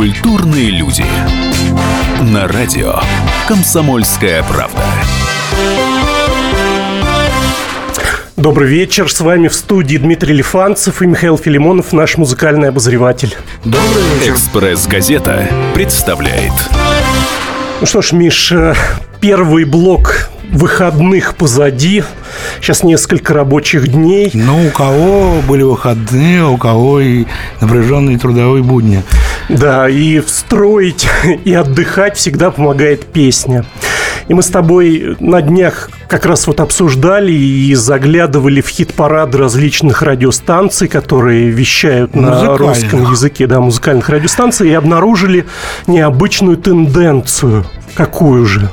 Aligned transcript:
Культурные 0.00 0.70
люди. 0.70 1.04
На 2.22 2.48
радио 2.48 2.94
«Комсомольская 3.46 4.42
правда». 4.44 4.82
Добрый 8.34 8.70
вечер. 8.70 9.12
С 9.12 9.20
вами 9.20 9.48
в 9.48 9.54
студии 9.54 9.98
Дмитрий 9.98 10.32
Лифанцев 10.32 11.02
и 11.02 11.06
Михаил 11.06 11.36
Филимонов, 11.36 11.92
наш 11.92 12.16
музыкальный 12.16 12.70
обозреватель. 12.70 13.36
Добрый 13.62 14.02
вечер. 14.14 14.32
«Экспресс-газета» 14.32 15.46
представляет. 15.74 16.54
Ну 17.82 17.86
что 17.86 18.00
ж, 18.00 18.12
Миш, 18.12 18.52
э, 18.52 18.74
первый 19.20 19.64
блок 19.64 20.30
выходных 20.50 21.36
позади. 21.36 22.04
Сейчас 22.60 22.82
несколько 22.82 23.34
рабочих 23.34 23.88
дней. 23.88 24.30
Ну, 24.32 24.66
у 24.66 24.70
кого 24.70 25.40
были 25.46 25.62
выходные, 25.62 26.44
у 26.46 26.56
кого 26.56 27.00
и 27.00 27.26
напряженные 27.60 28.18
трудовые 28.18 28.62
будни. 28.62 29.02
Да, 29.48 29.88
и 29.88 30.20
строить 30.26 31.08
и 31.44 31.52
отдыхать 31.54 32.16
всегда 32.16 32.50
помогает 32.50 33.06
песня. 33.06 33.64
И 34.28 34.34
мы 34.34 34.42
с 34.42 34.46
тобой 34.46 35.16
на 35.18 35.42
днях 35.42 35.90
как 36.06 36.24
раз 36.24 36.46
вот 36.46 36.60
обсуждали 36.60 37.32
и 37.32 37.74
заглядывали 37.74 38.60
в 38.60 38.68
хит-парады 38.68 39.38
различных 39.38 40.02
радиостанций, 40.02 40.86
которые 40.86 41.50
вещают 41.50 42.14
на 42.14 42.56
русском 42.56 43.10
языке, 43.10 43.48
да, 43.48 43.60
музыкальных 43.60 44.08
радиостанций, 44.08 44.70
и 44.70 44.72
обнаружили 44.72 45.46
необычную 45.88 46.58
тенденцию. 46.58 47.66
Какую 47.94 48.46
же? 48.46 48.70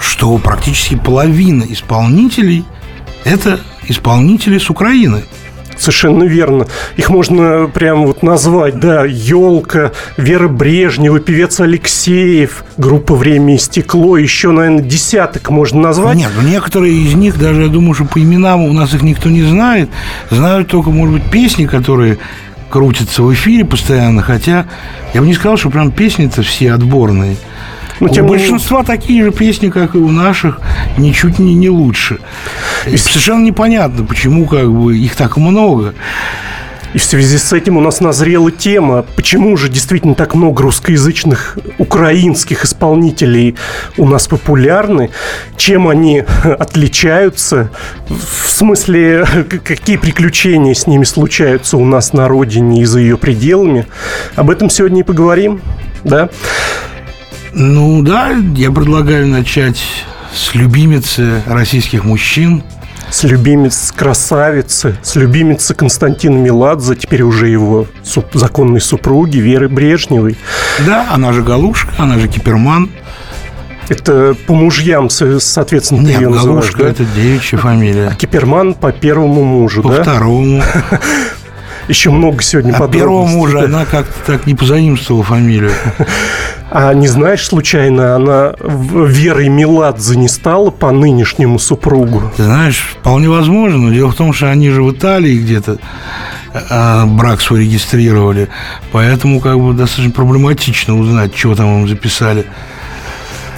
Что 0.00 0.36
практически 0.38 0.96
половина 0.96 1.64
исполнителей– 1.68 2.64
это 3.24 3.60
исполнители 3.86 4.58
с 4.58 4.70
Украины– 4.70 5.22
Совершенно 5.76 6.24
верно. 6.24 6.66
Их 6.96 7.10
можно 7.10 7.70
прям 7.72 8.06
вот 8.06 8.22
назвать, 8.22 8.78
да, 8.78 9.04
Елка, 9.04 9.92
Вера 10.16 10.48
Брежнева, 10.48 11.20
певец 11.20 11.60
Алексеев, 11.60 12.64
группа 12.76 13.14
Время 13.14 13.54
и 13.54 13.58
стекло, 13.58 14.16
еще, 14.16 14.50
наверное, 14.50 14.82
десяток 14.82 15.50
можно 15.50 15.80
назвать. 15.80 16.16
Нет, 16.16 16.30
ну 16.40 16.48
некоторые 16.48 16.94
из 16.94 17.14
них, 17.14 17.38
даже 17.38 17.62
я 17.62 17.68
думаю, 17.68 17.94
что 17.94 18.04
по 18.04 18.20
именам 18.20 18.62
у 18.62 18.72
нас 18.72 18.94
их 18.94 19.02
никто 19.02 19.28
не 19.28 19.42
знает. 19.42 19.88
Знают 20.30 20.68
только, 20.68 20.90
может 20.90 21.14
быть, 21.14 21.30
песни, 21.30 21.66
которые 21.66 22.18
крутятся 22.70 23.22
в 23.22 23.32
эфире 23.32 23.64
постоянно, 23.64 24.22
хотя 24.22 24.66
я 25.12 25.20
бы 25.20 25.26
не 25.26 25.34
сказал, 25.34 25.56
что 25.56 25.70
прям 25.70 25.92
песни-то 25.92 26.42
все 26.42 26.72
отборные. 26.72 27.36
Ну, 28.00 28.08
тем 28.08 28.26
у 28.26 28.28
большинства 28.28 28.80
не... 28.80 28.86
такие 28.86 29.24
же 29.24 29.32
песни, 29.32 29.70
как 29.70 29.94
и 29.94 29.98
у 29.98 30.10
наших, 30.10 30.60
ничуть 30.98 31.38
не, 31.38 31.54
не 31.54 31.70
лучше. 31.70 32.18
И 32.86 32.96
совершенно 32.96 33.44
непонятно, 33.44 34.04
почему 34.04 34.46
как 34.46 34.70
бы 34.70 34.96
их 34.96 35.14
так 35.16 35.36
много. 35.36 35.94
И 36.94 36.98
в 36.98 37.04
связи 37.04 37.38
с 37.38 37.52
этим 37.52 37.76
у 37.76 37.80
нас 37.80 38.00
назрела 38.00 38.52
тема, 38.52 39.04
почему 39.16 39.56
же 39.56 39.68
действительно 39.68 40.14
так 40.14 40.36
много 40.36 40.62
русскоязычных 40.62 41.58
украинских 41.78 42.64
исполнителей 42.64 43.56
у 43.96 44.06
нас 44.06 44.28
популярны, 44.28 45.10
чем 45.56 45.88
они 45.88 46.24
отличаются, 46.44 47.70
в 48.08 48.48
смысле, 48.48 49.26
какие 49.64 49.96
приключения 49.96 50.72
с 50.72 50.86
ними 50.86 51.02
случаются 51.02 51.76
у 51.78 51.84
нас 51.84 52.12
на 52.12 52.28
родине 52.28 52.82
и 52.82 52.84
за 52.84 53.00
ее 53.00 53.18
пределами. 53.18 53.86
Об 54.36 54.48
этом 54.50 54.70
сегодня 54.70 55.00
и 55.00 55.04
поговорим, 55.04 55.60
да? 56.04 56.28
Ну 57.54 58.02
да, 58.02 58.32
я 58.56 58.72
предлагаю 58.72 59.28
начать 59.28 59.80
с 60.34 60.54
любимицы 60.56 61.42
российских 61.46 62.04
мужчин. 62.04 62.64
С 63.10 63.22
любимец 63.22 63.92
красавицы, 63.92 64.96
с 65.02 65.14
любимицы 65.14 65.72
Константина 65.74 66.36
Меладзе, 66.36 66.96
теперь 66.96 67.22
уже 67.22 67.46
его 67.48 67.86
суп, 68.02 68.26
законной 68.32 68.80
супруги 68.80 69.38
Веры 69.38 69.68
Брежневой. 69.68 70.36
Да, 70.84 71.06
она 71.12 71.32
же 71.32 71.42
Галушка, 71.42 71.92
она 71.98 72.18
же 72.18 72.26
Киперман. 72.26 72.90
Это 73.88 74.34
по 74.46 74.54
мужьям, 74.54 75.10
соответственно, 75.10 76.00
Нет, 76.00 76.16
ты 76.16 76.24
ее 76.24 76.30
Галушка 76.30 76.78
да? 76.78 76.88
это 76.88 77.04
девичья 77.04 77.58
фамилия. 77.58 78.08
А 78.08 78.14
Киперман 78.16 78.74
по 78.74 78.90
первому 78.90 79.44
мужу, 79.44 79.82
по 79.82 79.90
да? 79.90 79.96
По 79.98 80.02
второму. 80.02 80.62
Еще 81.88 82.10
много 82.10 82.42
сегодня 82.42 82.74
а 82.74 82.88
первого 82.88 83.26
мужа 83.26 83.64
она 83.64 83.84
как-то 83.84 84.14
так 84.24 84.46
не 84.46 84.54
позаимствовала 84.54 85.22
фамилию. 85.22 85.72
А 86.70 86.92
не 86.92 87.06
знаешь, 87.06 87.46
случайно, 87.46 88.16
она 88.16 88.54
Верой 88.58 89.48
Меладзе 89.48 90.16
не 90.16 90.28
стала 90.28 90.70
по 90.70 90.90
нынешнему 90.90 91.58
супругу? 91.58 92.32
Ты 92.36 92.42
знаешь, 92.42 92.96
вполне 92.98 93.28
возможно. 93.28 93.78
Но 93.78 93.94
дело 93.94 94.10
в 94.10 94.16
том, 94.16 94.32
что 94.32 94.50
они 94.50 94.70
же 94.70 94.82
в 94.82 94.90
Италии 94.90 95.38
где-то 95.38 95.78
а, 96.70 97.06
брак 97.06 97.40
свой 97.40 97.60
регистрировали. 97.60 98.48
Поэтому 98.90 99.40
как 99.40 99.60
бы 99.60 99.72
достаточно 99.72 100.10
проблематично 100.10 100.98
узнать, 100.98 101.36
что 101.36 101.54
там 101.54 101.82
им 101.82 101.88
записали. 101.88 102.46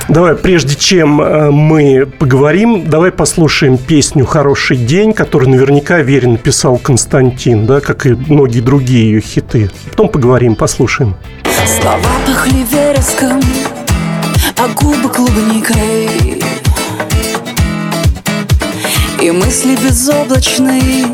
Давай, 0.08 0.36
прежде 0.36 0.76
чем 0.76 1.20
э, 1.20 1.50
мы 1.50 2.06
поговорим, 2.06 2.88
давай 2.88 3.10
послушаем 3.10 3.76
песню 3.76 4.24
«Хороший 4.24 4.76
день», 4.76 5.12
которую 5.12 5.50
наверняка 5.50 5.98
верен 5.98 6.36
писал 6.36 6.78
Константин, 6.78 7.66
да, 7.66 7.80
как 7.80 8.06
и 8.06 8.10
многие 8.10 8.60
другие 8.60 9.10
ее 9.10 9.20
хиты. 9.20 9.68
Потом 9.90 10.08
поговорим, 10.08 10.54
послушаем. 10.54 11.16
Слова 11.66 11.98
пахли 12.24 12.64
вереском, 12.70 13.40
а 14.56 14.68
губы 14.80 15.08
клубникой 15.08 16.40
И 19.20 19.30
мысли 19.32 19.76
безоблачные, 19.82 21.06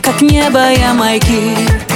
как 0.00 0.22
небо 0.22 0.72
ямайки 0.72 1.95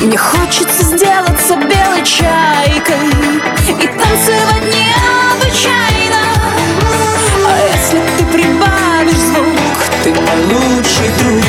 Мне 0.00 0.16
хочется 0.16 0.82
сделаться 0.82 1.56
белой 1.56 2.02
чайкой 2.04 3.10
И 3.68 3.86
танцевать 3.86 4.64
необычайно. 4.64 6.16
А 7.46 7.58
если 7.70 8.00
ты 8.16 8.24
прибавишь 8.32 9.18
звук, 9.18 9.78
ты 10.02 10.14
мой 10.14 10.44
лучший 10.46 11.08
друг 11.18 11.44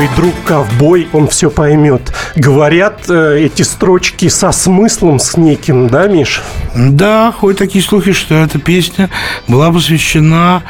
мой 0.00 0.08
друг 0.16 0.32
ковбой, 0.46 1.08
он 1.12 1.28
все 1.28 1.50
поймет. 1.50 2.00
Говорят 2.34 3.10
э, 3.10 3.40
эти 3.40 3.60
строчки 3.60 4.28
со 4.28 4.50
смыслом 4.50 5.18
с 5.18 5.36
неким, 5.36 5.88
да, 5.88 6.06
Миш? 6.06 6.40
Да, 6.74 7.32
ходят 7.32 7.58
такие 7.58 7.84
слухи, 7.84 8.12
что 8.12 8.34
эта 8.36 8.58
песня 8.58 9.10
была 9.46 9.70
посвящена 9.70 10.62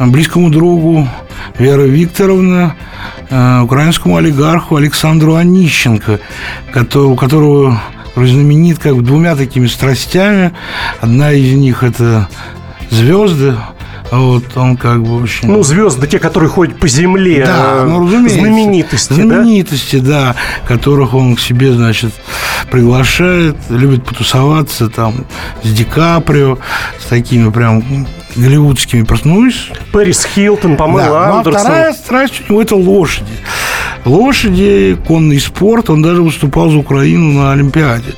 близкому 0.00 0.50
другу 0.50 1.08
Веры 1.58 1.88
Викторовны, 1.88 2.74
э, 3.30 3.60
украинскому 3.60 4.16
олигарху 4.16 4.74
Александру 4.74 5.36
Онищенко, 5.36 6.18
у 6.96 7.14
которого 7.14 7.80
знаменит 8.16 8.80
как 8.80 9.00
двумя 9.04 9.36
такими 9.36 9.68
страстями. 9.68 10.52
Одна 11.00 11.30
из 11.30 11.54
них 11.54 11.84
это 11.84 12.28
звезды, 12.90 13.54
вот 14.18 14.56
он 14.56 14.76
как 14.76 15.02
бы 15.02 15.22
очень... 15.22 15.48
Ну, 15.48 15.62
звезды, 15.62 16.06
те, 16.06 16.18
которые 16.18 16.50
ходят 16.50 16.78
по 16.78 16.86
земле. 16.86 17.44
Да, 17.46 17.84
ну, 17.86 18.04
разумеется. 18.04 18.38
Знаменитости, 18.38 19.12
Знаменитости, 19.14 19.96
да? 19.96 20.34
да, 20.34 20.36
которых 20.66 21.14
он 21.14 21.36
к 21.36 21.40
себе, 21.40 21.72
значит, 21.72 22.12
приглашает, 22.70 23.56
любит 23.70 24.04
потусоваться 24.04 24.88
там 24.88 25.24
с 25.62 25.68
Ди 25.72 25.84
Каприо, 25.84 26.58
с 27.00 27.06
такими 27.06 27.50
прям 27.50 28.06
голливудскими 28.36 29.02
проснулись. 29.04 29.68
Пэрис 29.92 30.24
Хилтон, 30.24 30.76
по-моему, 30.76 31.12
да. 31.12 31.28
Ну, 31.28 31.38
а 31.38 31.42
вторая 31.42 31.92
страсть 31.92 32.42
у 32.48 32.52
него– 32.52 32.62
это 32.62 32.76
лошади. 32.76 33.32
Лошади, 34.04 34.98
конный 35.06 35.40
спорт. 35.40 35.90
Он 35.90 36.02
даже 36.02 36.22
выступал 36.22 36.70
за 36.70 36.78
Украину 36.78 37.32
на 37.32 37.52
Олимпиаде. 37.52 38.14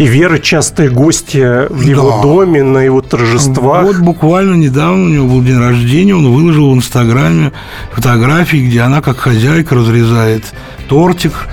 И 0.00 0.06
Вера 0.06 0.38
частые 0.38 0.88
гости 0.88 1.68
в 1.70 1.82
его 1.82 2.10
Да. 2.16 2.22
доме, 2.22 2.62
на 2.62 2.78
его 2.78 3.02
торжествах. 3.02 3.82
Вот 3.84 3.96
буквально 3.98 4.54
недавно 4.54 5.04
у 5.04 5.08
него 5.08 5.26
был 5.28 5.42
день 5.42 5.58
рождения, 5.58 6.14
он 6.16 6.32
выложил 6.32 6.70
в 6.72 6.74
Инстаграме 6.74 7.52
фотографии, 7.92 8.66
где 8.66 8.80
она 8.80 9.02
как 9.02 9.18
хозяйка 9.18 9.74
разрезает 9.74 10.44
тортик 10.88 11.48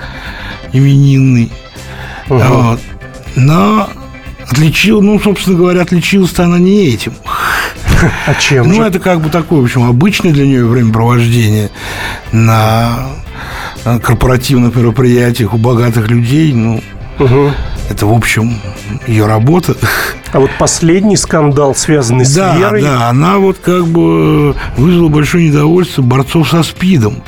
именинный. 0.72 1.52
Вот. 2.28 2.80
Но 3.36 3.90
отличил, 4.50 5.02
ну, 5.02 5.20
собственно 5.20 5.58
говоря, 5.58 5.82
отличилась-то 5.82 6.44
она 6.44 6.58
не 6.58 6.86
этим. 6.88 7.12
А 8.26 8.34
чем 8.34 8.66
Ну, 8.68 8.74
же? 8.76 8.82
это 8.82 8.98
как 8.98 9.20
бы 9.20 9.28
такое, 9.28 9.60
в 9.60 9.64
общем, 9.64 9.82
обычное 9.82 10.32
для 10.32 10.46
нее 10.46 10.64
времяпровождение 10.64 11.68
на 12.32 13.08
корпоративных 14.02 14.74
мероприятиях 14.74 15.52
у 15.52 15.58
богатых 15.58 16.08
людей. 16.08 16.52
Ну, 16.54 16.80
Мгм. 17.18 17.52
Это, 17.88 18.06
в 18.06 18.12
общем, 18.12 18.58
ее 19.06 19.26
работа. 19.26 19.76
А 20.32 20.40
вот 20.40 20.50
последний 20.58 21.16
скандал, 21.16 21.74
связанный 21.74 22.24
с 22.24 22.34
Да, 22.34 22.56
Верой, 22.56 22.82
да, 22.82 23.08
она 23.08 23.38
вот 23.38 23.58
как 23.58 23.86
бы 23.86 24.54
вызвала 24.76 25.08
большое 25.08 25.48
недовольство 25.48 26.02
борцов 26.02 26.50
со 26.50 26.62
СПИДом. 26.62 27.22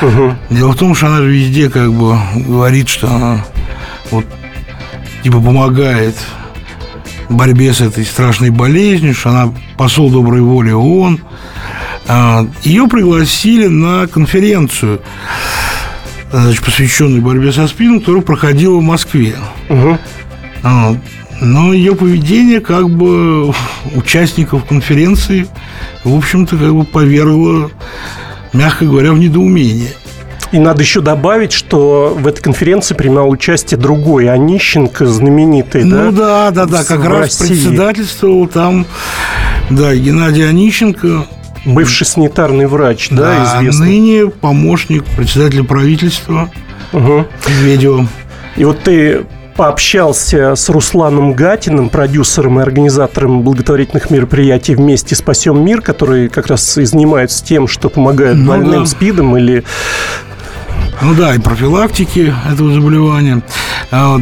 Мгм. 0.00 0.38
Дело 0.50 0.72
в 0.72 0.76
том, 0.76 0.94
что 0.94 1.08
она 1.08 1.20
везде 1.20 1.68
как 1.68 1.92
бы 1.92 2.18
говорит, 2.34 2.88
что 2.88 3.08
она 3.08 3.44
вот 4.10 4.24
типа 5.22 5.38
помогает 5.40 6.16
в 7.28 7.34
борьбе 7.34 7.72
с 7.74 7.80
этой 7.80 8.04
страшной 8.04 8.50
болезнью, 8.50 9.14
что 9.14 9.30
она 9.30 9.52
посол 9.76 10.10
доброй 10.10 10.40
воли 10.40 10.70
ООН. 10.70 11.20
А, 12.08 12.46
Ее 12.62 12.86
пригласили 12.86 13.66
на 13.66 14.06
конференцию, 14.06 15.00
значит, 16.30 16.64
посвященную 16.64 17.22
борьбе 17.22 17.52
со 17.52 17.66
СПИДом, 17.66 18.00
которая 18.00 18.22
проходила 18.22 18.76
в 18.76 18.82
Москве. 18.82 19.36
Вот. 19.68 20.00
Но 21.40 21.72
ее 21.72 21.94
поведение 21.94 22.60
как 22.60 22.88
бы 22.88 23.52
участников 23.94 24.64
конференции, 24.64 25.46
в 26.04 26.16
общем-то, 26.16 26.56
как 26.56 26.74
бы 26.74 26.84
повергло, 26.84 27.70
мягко 28.52 28.86
говоря, 28.86 29.12
в 29.12 29.18
недоумение. 29.18 29.90
И 30.52 30.58
надо 30.58 30.82
еще 30.82 31.00
добавить, 31.00 31.52
что 31.52 32.16
в 32.18 32.26
этой 32.26 32.40
конференции 32.40 32.94
принимал 32.94 33.28
участие 33.28 33.78
другой 33.78 34.30
Онищенко, 34.30 35.04
знаменитый, 35.06 35.82
да? 35.82 36.04
Ну 36.04 36.12
да, 36.12 36.50
да, 36.52 36.66
да, 36.66 36.84
как 36.84 37.04
раз 37.04 37.40
России. 37.40 37.48
председательствовал 37.48 38.46
там, 38.46 38.86
да, 39.70 39.94
Геннадий 39.94 40.48
Онищенко, 40.48 41.26
Бывший 41.66 42.06
санитарный 42.06 42.66
врач, 42.66 43.08
да, 43.10 43.16
да, 43.16 43.44
известный. 43.58 43.86
ныне 43.88 44.26
помощник 44.30 45.04
председателя 45.16 45.64
правительства 45.64 46.50
Мгм. 46.92 47.26
Медведева. 47.48 48.06
И 48.56 48.64
вот 48.64 48.82
ты 48.84 49.24
пообщался 49.56 50.54
с 50.54 50.68
Русланом 50.68 51.32
Гатиным, 51.32 51.88
продюсером 51.88 52.60
и 52.60 52.62
организатором 52.62 53.42
благотворительных 53.42 54.10
мероприятий 54.10 54.74
«Вместе 54.74 55.14
спасем 55.16 55.64
мир», 55.64 55.80
которые 55.80 56.28
как 56.28 56.46
раз 56.46 56.76
и 56.78 56.84
занимаются 56.84 57.44
тем, 57.44 57.66
что 57.66 57.88
помогают 57.88 58.38
Ну 58.38 58.48
больным 58.48 58.80
да. 58.84 58.86
СПИДом 58.86 59.36
или 59.36 59.64
Ну 61.02 61.14
да, 61.14 61.34
и 61.34 61.38
профилактики 61.38 62.32
этого 62.50 62.72
заболевания. 62.72 63.42
А 63.90 64.18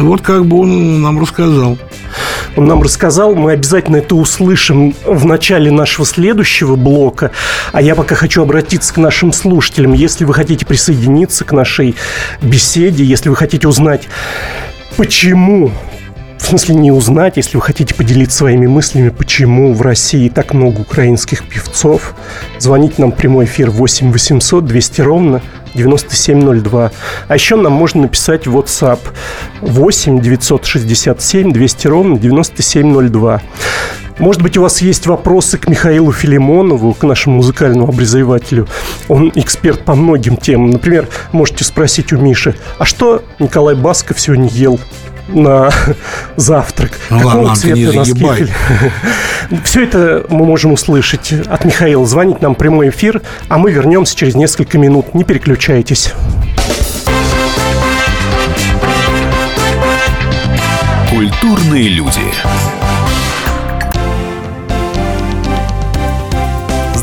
вот 0.00 0.20
как 0.22 0.44
бы 0.46 0.60
он 0.60 1.00
нам 1.02 1.20
рассказал. 1.20 1.78
Он 2.56 2.66
нам 2.66 2.82
рассказал, 2.82 3.34
мы 3.34 3.52
обязательно 3.52 3.96
это 3.96 4.14
услышим 4.14 4.94
в 5.06 5.24
начале 5.24 5.70
нашего 5.70 6.06
следующего 6.06 6.76
блока. 6.76 7.30
А 7.72 7.80
я 7.80 7.94
пока 7.94 8.14
хочу 8.14 8.42
обратиться 8.42 8.92
к 8.92 8.98
нашим 8.98 9.32
слушателям. 9.32 9.94
Если 9.94 10.24
вы 10.24 10.34
хотите 10.34 10.66
присоединиться 10.66 11.44
к 11.44 11.52
нашей 11.52 11.94
беседе, 12.42 13.04
если 13.04 13.30
вы 13.30 13.36
хотите 13.36 13.68
узнать, 13.68 14.08
почему 14.96 15.72
в 16.38 16.46
смысле 16.46 16.74
не 16.74 16.90
узнать, 16.90 17.36
если 17.36 17.56
вы 17.56 17.62
хотите 17.62 17.94
поделиться 17.94 18.38
своими 18.38 18.66
мыслями, 18.66 19.10
почему 19.10 19.72
в 19.72 19.80
России 19.80 20.28
так 20.28 20.52
много 20.52 20.80
украинских 20.80 21.44
певцов, 21.44 22.14
звоните 22.58 22.96
нам 22.98 23.12
в 23.12 23.16
прямой 23.16 23.44
эфир 23.44 23.70
8 23.70 24.10
800 24.10 24.66
200 24.66 25.00
ровно 25.00 25.42
9702. 25.74 26.90
А 27.28 27.34
еще 27.34 27.56
нам 27.56 27.72
можно 27.72 28.02
написать 28.02 28.46
в 28.46 28.56
WhatsApp 28.56 29.00
8 29.60 30.20
967 30.20 31.52
200 31.52 31.86
ровно 31.86 32.18
9702. 32.18 33.42
Может 34.18 34.42
быть, 34.42 34.56
у 34.56 34.62
вас 34.62 34.82
есть 34.82 35.06
вопросы 35.06 35.58
к 35.58 35.68
Михаилу 35.68 36.12
Филимонову, 36.12 36.94
к 36.94 37.02
нашему 37.02 37.36
музыкальному 37.36 37.88
образователю. 37.88 38.68
Он 39.08 39.32
эксперт 39.34 39.84
по 39.84 39.94
многим 39.94 40.36
темам. 40.36 40.70
Например, 40.70 41.08
можете 41.32 41.64
спросить 41.64 42.12
у 42.12 42.18
Миши, 42.18 42.54
а 42.78 42.84
что 42.84 43.24
Николай 43.38 43.74
Басков 43.74 44.20
сегодня 44.20 44.48
ел 44.48 44.78
на 45.34 45.70
завтрак? 46.36 46.98
Ну 47.10 47.18
Какого 47.18 47.36
ладно, 47.42 47.56
цвета 47.56 47.92
носки? 47.96 48.12
загибай. 48.12 48.48
Все 49.64 49.84
это 49.84 50.24
мы 50.28 50.44
можем 50.44 50.72
услышать 50.72 51.32
от 51.32 51.64
Михаила. 51.64 52.06
Звонить 52.06 52.40
нам 52.42 52.54
прямой 52.54 52.88
эфир, 52.90 53.22
а 53.48 53.58
мы 53.58 53.70
вернемся 53.72 54.16
через 54.16 54.34
несколько 54.34 54.78
минут. 54.78 55.14
Не 55.14 55.24
переключайтесь. 55.24 56.12
Культурные 61.10 61.88
люди. 61.88 62.20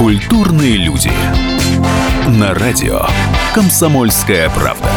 Культурные 0.00 0.78
люди. 0.78 1.12
На 2.26 2.54
радио 2.54 3.02
Комсомольская 3.52 4.48
правда. 4.48 4.88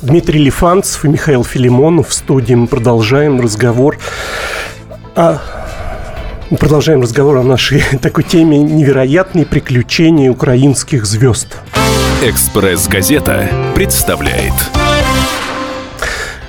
Дмитрий 0.00 0.44
Лифанцев 0.44 1.04
и 1.04 1.08
Михаил 1.08 1.44
Филимонов 1.44 2.08
в 2.08 2.14
студии. 2.14 2.54
Мы 2.54 2.68
продолжаем 2.68 3.38
разговор 3.38 3.98
о... 5.14 5.40
Мы 6.48 6.56
продолжаем 6.56 7.02
разговор 7.02 7.36
о 7.36 7.42
нашей 7.42 7.82
такой 8.00 8.24
теме 8.24 8.56
невероятные 8.56 9.44
приключения 9.44 10.30
украинских 10.30 11.04
звезд. 11.04 11.58
«Экспресс-газета» 12.22 13.46
представляет. 13.74 14.54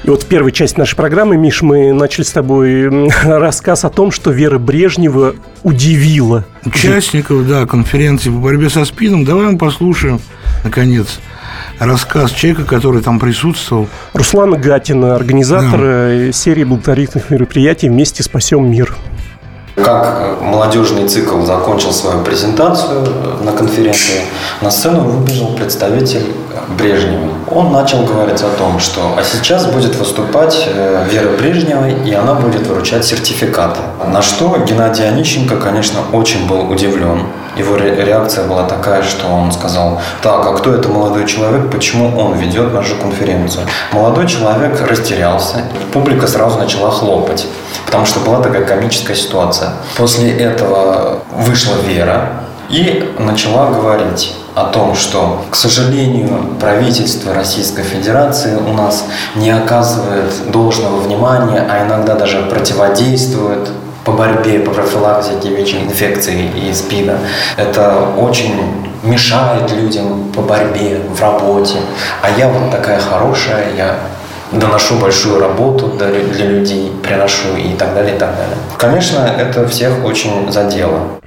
И 0.10 0.12
вот 0.12 0.24
в 0.24 0.26
первой 0.26 0.52
части 0.52 0.80
нашей 0.80 0.96
программы, 0.96 1.38
Миш, 1.38 1.62
мы 1.62 1.94
начали 1.94 2.24
с 2.24 2.32
тобой 2.32 2.90
рассказ 3.24 3.86
о 3.86 3.92
том, 3.92 4.10
что 4.10 4.32
Вера 4.32 4.58
Брежнева 4.58 5.36
удивила. 5.62 6.46
Участников, 6.66 7.48
да, 7.48 7.68
конференции 7.68 8.32
по 8.32 8.38
борьбе 8.38 8.72
со 8.72 8.86
СПИДом. 8.86 9.24
Давай 9.24 9.52
мы 9.52 9.60
послушаем, 9.60 10.20
наконец, 10.64 11.20
рассказ 11.78 12.32
человека, 12.32 12.64
который 12.64 13.04
там 13.04 13.20
присутствовал. 13.20 13.88
Руслана 14.14 14.58
Гатина, 14.58 15.14
организатора 15.14 16.32
серии 16.34 16.64
благотворительных 16.64 17.30
мероприятий 17.30 17.88
«Вместе 17.88 18.24
спасем 18.24 18.68
мир». 18.68 18.98
Как 19.76 20.42
молодежный 20.42 21.08
цикл 21.08 21.44
закончил 21.44 21.94
свою 21.94 22.24
презентацию 22.24 23.06
на 23.44 23.52
конференции, 23.52 24.22
на 24.62 24.72
сцену 24.72 25.02
выбежал 25.02 25.56
представитель 25.56 26.26
Брежнева. 26.80 27.39
Он 27.52 27.72
начал 27.72 28.04
говорить 28.04 28.42
о 28.42 28.50
том, 28.58 28.80
что 28.80 29.02
а 29.18 29.24
сейчас 29.24 29.66
будет 29.66 29.96
выступать 29.96 30.68
э, 30.68 31.06
Вера 31.10 31.30
Брежнева, 31.38 31.88
и 31.90 32.14
она 32.14 32.34
будет 32.36 32.68
вручать 32.68 33.06
сертификаты. 33.06 33.80
На 34.06 34.22
что 34.22 34.56
Геннадий 34.68 35.08
Онищенко, 35.08 35.58
конечно, 35.58 36.00
очень 36.14 36.48
был 36.48 36.70
удивлен. 36.70 37.24
Его 37.58 37.76
ре- 37.76 38.06
реакция 38.06 38.46
была 38.48 38.64
такая, 38.64 39.02
что 39.04 39.28
он 39.28 39.52
сказал, 39.52 40.00
так, 40.22 40.46
а 40.46 40.54
кто 40.54 40.74
это 40.74 40.90
молодой 40.90 41.26
человек, 41.26 41.72
почему 41.72 42.18
он 42.18 42.34
ведет 42.38 42.74
нашу 42.74 42.96
конференцию? 42.98 43.66
Молодой 43.92 44.28
человек 44.28 44.80
растерялся, 44.88 45.64
публика 45.92 46.28
сразу 46.28 46.60
начала 46.60 46.92
хлопать, 46.92 47.48
потому 47.86 48.06
что 48.06 48.20
была 48.20 48.42
такая 48.42 48.64
комическая 48.66 49.16
ситуация. 49.16 49.72
После 49.98 50.30
этого 50.38 51.20
вышла 51.32 51.74
Вера 51.88 52.44
и 52.70 53.12
начала 53.18 53.72
говорить 53.72 54.36
о 54.60 54.66
том, 54.66 54.94
что, 54.94 55.46
к 55.50 55.56
сожалению, 55.56 56.30
правительство 56.60 57.34
Российской 57.34 57.84
Федерации 57.84 58.56
у 58.56 58.74
нас 58.74 59.06
не 59.36 59.52
оказывает 59.52 60.52
должного 60.52 60.98
внимания, 60.98 61.66
а 61.70 61.86
иногда 61.86 62.16
даже 62.16 62.42
противодействует 62.44 63.70
по 64.04 64.12
борьбе, 64.12 64.60
по 64.60 64.72
профилактике 64.72 65.50
девичьей 65.50 65.84
инфекции 65.84 66.50
и 66.56 66.74
СПИДа. 66.74 67.20
Это 67.56 68.10
очень 68.18 68.54
мешает 69.04 69.72
людям 69.72 70.30
по 70.36 70.42
борьбе, 70.42 71.00
в 71.10 71.22
работе. 71.22 71.78
А 72.22 72.30
я 72.30 72.50
вот 72.50 72.70
такая 72.70 73.00
хорошая, 73.00 73.68
я 73.78 73.96
доношу 74.52 74.96
большую 74.96 75.40
работу 75.40 75.88
для 75.98 76.46
людей, 76.46 76.92
приношу 77.02 77.56
и 77.56 77.76
так 77.76 77.94
далее, 77.94 78.16
и 78.16 78.20
так 78.20 78.32
далее. 78.32 78.58
Конечно, 78.78 79.20
это 79.20 79.68
всех 79.68 80.04
очень 80.04 80.52
задело. 80.52 81.19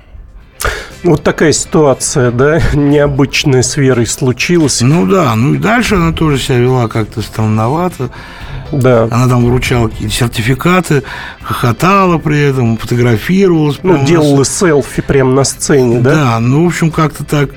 Вот 1.05 1.23
такая 1.23 1.53
ситуация, 1.53 2.31
да, 2.31 2.61
необычная 2.75 3.63
с 3.63 3.77
Верой 3.77 4.07
случилась. 4.07 4.81
Ну 4.81 5.07
да, 5.07 5.35
ну 5.35 5.55
и 5.55 5.59
дальше 5.59 5.97
она 5.97 6.13
тоже 6.13 6.39
себя 6.39 6.59
вела 6.59 6.89
как-то 6.89 7.23
странновато. 7.23 8.11
Да. 8.71 9.05
Она 9.11 9.29
там 9.29 9.45
вручала 9.45 9.89
какие-то 9.89 10.15
сертификаты, 10.15 11.03
хохотала 11.43 12.19
при 12.19 12.41
этом, 12.41 12.77
фотографировалась. 12.79 13.79
Ну, 13.83 14.05
делала 14.05 14.45
селфи 14.45 15.03
прямо 15.03 15.33
на 15.33 15.45
сцене, 15.45 16.01
да? 16.01 16.15
Да, 16.15 16.41
ну, 16.41 16.65
в 16.65 16.69
общем, 16.69 16.91
как-то 16.91 17.25
так 17.25 17.51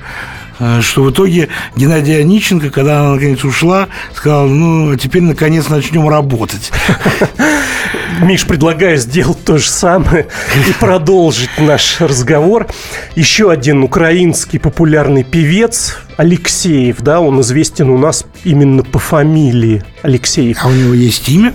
Э, 0.58 0.80
что 0.80 1.02
в 1.02 1.10
итоге 1.10 1.48
Геннадия 1.76 2.20
Онищенко, 2.20 2.70
когда 2.70 3.00
она 3.00 3.14
наконец 3.14 3.44
ушла, 3.44 3.88
сказал, 4.14 4.46
ну, 4.46 4.92
а 4.92 4.96
теперь 4.96 5.22
наконец 5.22 5.68
начнем 5.68 6.08
работать. 6.08 6.70
Миш, 8.22 8.46
предлагаю 8.46 8.96
сделать 8.96 9.44
то 9.44 9.58
же 9.58 9.68
самое 9.68 10.26
и 10.68 10.72
продолжить 10.80 11.50
наш 11.58 12.00
разговор. 12.00 12.66
Еще 13.14 13.50
один 13.50 13.82
украинский 13.82 14.58
популярный 14.58 15.22
певец 15.22 15.98
Алексеев, 16.16 17.02
да, 17.02 17.20
он 17.20 17.42
известен 17.42 17.90
у 17.90 17.98
нас 17.98 18.24
именно 18.42 18.82
по 18.82 18.98
фамилии 18.98 19.84
Алексеев. 20.02 20.58
А 20.62 20.68
у 20.68 20.72
него 20.72 20.94
есть 20.94 21.28
имя? 21.28 21.52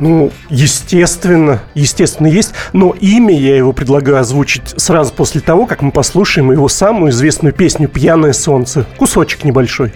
Ну, 0.00 0.30
естественно, 0.50 1.62
естественно 1.74 2.26
есть. 2.26 2.52
Но 2.74 2.94
имя 3.00 3.38
я 3.38 3.56
его 3.56 3.72
предлагаю 3.72 4.18
озвучить 4.18 4.74
сразу 4.76 5.14
после 5.14 5.40
того, 5.40 5.64
как 5.64 5.80
мы 5.80 5.92
послушаем 5.92 6.52
его 6.52 6.68
самую 6.68 7.10
известную 7.10 7.54
песню 7.54 7.88
«Пьяное 7.88 8.34
солнце». 8.34 8.84
Кусочек 8.98 9.44
небольшой. 9.44 9.94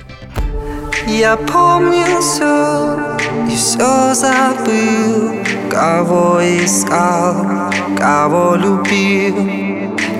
Я 1.06 1.37
помню 1.37 2.20
все 2.20 3.15
все 3.57 4.15
забыл, 4.15 5.33
кого 5.71 6.41
искал, 6.43 7.73
кого 7.97 8.55
любил. 8.55 9.35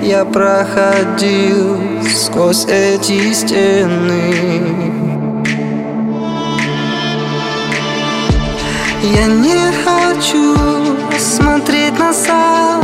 Я 0.01 0.25
проходил 0.25 1.77
сквозь 2.15 2.65
эти 2.65 3.31
стены. 3.33 4.33
Я 9.03 9.27
не 9.27 9.71
хочу 9.85 10.55
смотреть 11.19 11.99
назад, 11.99 12.83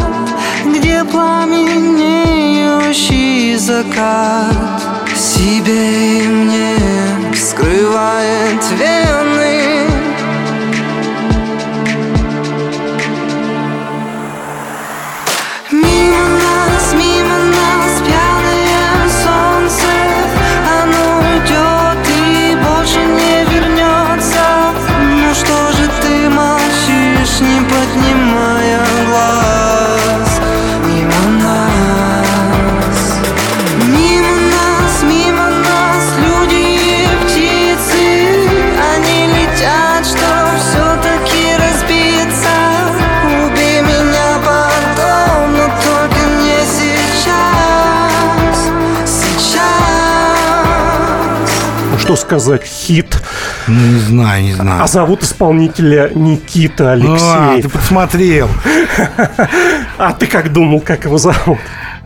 где 0.66 1.04
пламенеющий 1.04 3.58
закат 3.58 4.54
себе 5.16 6.20
и 6.20 6.28
мне 6.28 6.78
скрывает 7.36 8.64
вены. 8.78 9.93
Сказать, 52.40 52.64
хит. 52.64 53.22
Ну, 53.68 53.80
не 53.80 54.00
знаю, 54.00 54.44
не 54.44 54.54
знаю. 54.54 54.84
А 54.84 54.88
зовут 54.88 55.24
исполнителя 55.24 56.12
Никита 56.14 56.92
Алексеев. 56.94 57.22
А, 57.22 57.62
ты 57.62 57.70
посмотрел. 57.70 58.50
А 59.98 60.12
ты 60.12 60.26
как 60.26 60.52
думал, 60.52 60.82
как 60.82 61.06
его 61.06 61.18
зовут? 61.18 61.60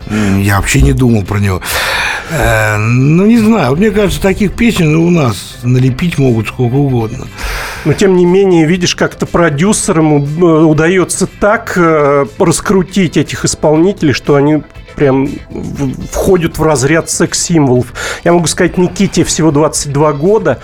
Я 0.10 0.57
вообще 0.57 0.81
не 0.81 0.93
думал 0.93 1.24
про 1.24 1.39
него. 1.39 1.62
Э, 2.29 2.77
ну, 2.77 3.25
не 3.25 3.38
знаю. 3.38 3.75
Мне 3.75 3.91
кажется, 3.91 4.22
таких 4.22 4.53
песен 4.53 4.96
у 4.96 5.10
нас 5.10 5.57
налепить 5.63 6.17
могут 6.17 6.48
сколько 6.48 6.75
угодно. 6.75 7.27
Но, 7.86 7.93
тем 7.93 8.15
не 8.15 8.25
менее, 8.25 8.65
видишь, 8.65 8.96
как-то 8.96 9.25
продюсерам 9.25 10.13
удается 10.67 11.27
так 11.27 11.74
э, 11.75 12.25
раскрутить 12.39 13.17
этих 13.17 13.46
исполнителей, 13.46 14.13
что 14.13 14.36
они 14.36 14.62
прям 14.98 15.30
входят 16.12 16.58
в 16.58 16.63
разряд 16.63 17.10
секс-символов. 17.10 17.94
Я 18.24 18.34
могу 18.34 18.48
сказать, 18.48 18.77
Никите 18.77 19.24
всего 19.24 19.51
22 19.51 20.13
года. 20.13 20.60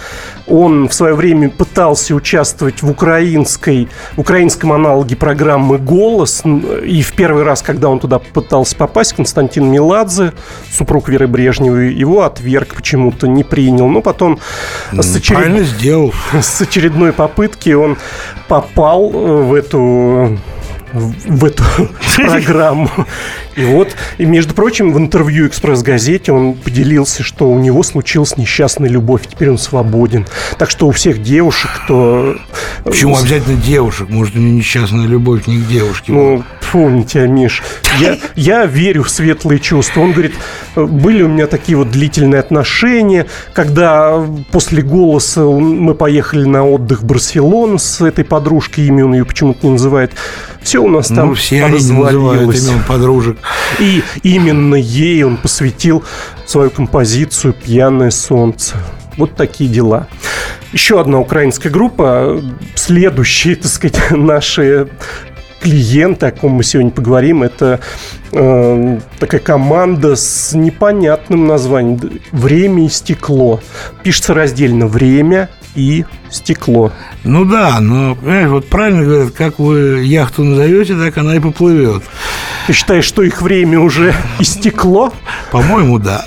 Он 0.48 0.90
в 0.90 0.94
свое 0.94 1.14
время 1.14 1.50
пытался 1.50 2.16
участвовать 2.16 2.82
в 2.82 2.90
украинской, 2.90 3.88
украинском 4.18 4.74
аналоге 4.74 5.16
программы 5.16 5.78
«Голос». 5.78 6.42
И 6.84 7.04
в 7.04 7.14
первый 7.14 7.44
раз, 7.44 7.62
когда 7.62 7.90
он 7.90 8.00
туда 8.00 8.18
пытался 8.18 8.76
попасть, 8.76 9.14
Константин 9.14 9.72
Меладзе, 9.72 10.34
супруг 10.72 11.10
Веры 11.10 11.28
Брежневой, 11.28 11.94
его 11.94 12.24
отверг 12.24 12.74
почему-то, 12.74 13.28
не 13.28 13.44
принял. 13.44 13.88
Но 13.88 14.02
потом 14.02 14.40
с, 14.92 15.16
очеред... 15.16 15.64
сделал. 15.68 16.12
с 16.42 16.60
очередной 16.60 17.14
попытки 17.14 17.70
он 17.70 17.98
попал 18.48 19.10
в 19.10 19.54
эту 19.54 20.40
в 20.94 21.46
эту 21.46 21.64
программу. 22.16 22.90
И 23.56 23.66
вот, 23.66 23.96
и 24.18 24.26
между 24.26 24.54
прочим, 24.54 24.94
в 24.94 24.98
интервью 24.98 25.48
«Экспресс-газете» 25.48 26.32
он 26.32 26.54
поделился, 26.54 27.24
что 27.24 27.50
у 27.50 27.60
него 27.60 27.84
случилась 27.84 28.38
несчастная 28.38 28.90
любовь, 28.90 29.28
теперь 29.30 29.52
он 29.52 29.58
свободен. 29.58 30.26
Так 30.58 30.70
что 30.70 30.88
у 30.88 30.92
всех 30.92 31.22
девушек, 31.22 31.70
кто... 31.84 32.36
Почему 32.84 33.18
обязательно 33.18 33.62
девушек? 33.62 34.10
Может, 34.10 34.36
у 34.36 34.40
него 34.40 34.58
несчастная 34.58 35.06
любовь 35.06 35.48
не 35.48 35.58
к 35.58 35.68
девушке? 35.68 36.12
Ну, 36.12 36.44
тебя, 37.04 37.28
Миш. 37.28 37.62
Я, 38.00 38.18
я 38.36 38.66
верю 38.66 39.04
в 39.04 39.10
светлые 39.10 39.60
чувства. 39.60 40.02
Он 40.02 40.12
говорит, 40.12 40.34
были 40.76 41.22
у 41.22 41.28
меня 41.28 41.46
такие 41.48 41.78
вот 41.78 41.92
длительные 41.92 42.40
отношения, 42.40 43.28
когда 43.54 44.26
после 44.52 44.82
«Голоса» 44.82 45.44
мы 45.44 45.94
поехали 45.94 46.46
на 46.46 46.68
отдых 46.68 47.02
в 47.02 47.06
Барселону 47.06 47.78
с 47.78 48.02
этой 48.02 48.24
подружкой, 48.26 48.88
имя 48.88 49.06
он 49.06 49.14
ее 49.14 49.26
почему-то 49.26 49.66
не 49.66 49.74
называет. 49.74 50.14
Все 50.64 50.80
у 50.80 50.90
нас 50.90 51.10
ну, 51.10 51.16
там 51.16 51.36
все 51.36 51.66
они 51.66 51.76
называют 51.76 52.56
имен 52.56 52.82
подружек. 52.88 53.38
И 53.80 54.04
именно 54.24 54.76
ей 54.76 55.24
он 55.24 55.38
посвятил 55.38 56.04
свою 56.46 56.70
композицию 56.70 57.54
«Пьяное 57.54 58.12
солнце». 58.12 58.76
Вот 59.18 59.36
такие 59.36 59.70
дела. 59.70 60.08
Еще 60.72 61.00
одна 61.00 61.20
украинская 61.20 61.72
группа, 61.72 62.42
следующие, 62.76 63.56
так 63.56 63.72
сказать, 63.72 64.00
наши 64.12 64.88
клиенты, 65.62 66.26
о 66.28 66.32
ком 66.32 66.54
мы 66.54 66.64
сегодня 66.64 66.92
поговорим, 66.92 67.44
это 67.44 67.80
э, 68.32 69.00
такая 69.20 69.40
команда 69.40 70.16
с 70.16 70.54
непонятным 70.54 71.48
названием 71.48 72.20
«Время 72.32 72.86
и 72.86 72.90
стекло». 72.90 73.62
Пишется 74.04 74.34
раздельно 74.34 74.88
«Время 74.88 75.50
и 75.76 76.06
стекло». 76.30 76.92
Ну 77.24 77.46
да, 77.46 77.80
но, 77.80 78.16
понимаешь, 78.16 78.50
вот 78.50 78.68
правильно 78.68 79.04
говорят, 79.04 79.32
как 79.32 79.60
вы 79.60 80.04
яхту 80.04 80.44
назовете, 80.44 80.96
так 80.96 81.18
она 81.18 81.36
и 81.36 81.40
поплывет. 81.40 82.04
Ты 82.68 82.74
считаешь, 82.74 83.06
что 83.06 83.24
их 83.24 83.42
время 83.42 83.80
уже 83.80 84.14
истекло? 84.40 85.14
По-моему, 85.52 86.00
да. 86.00 86.26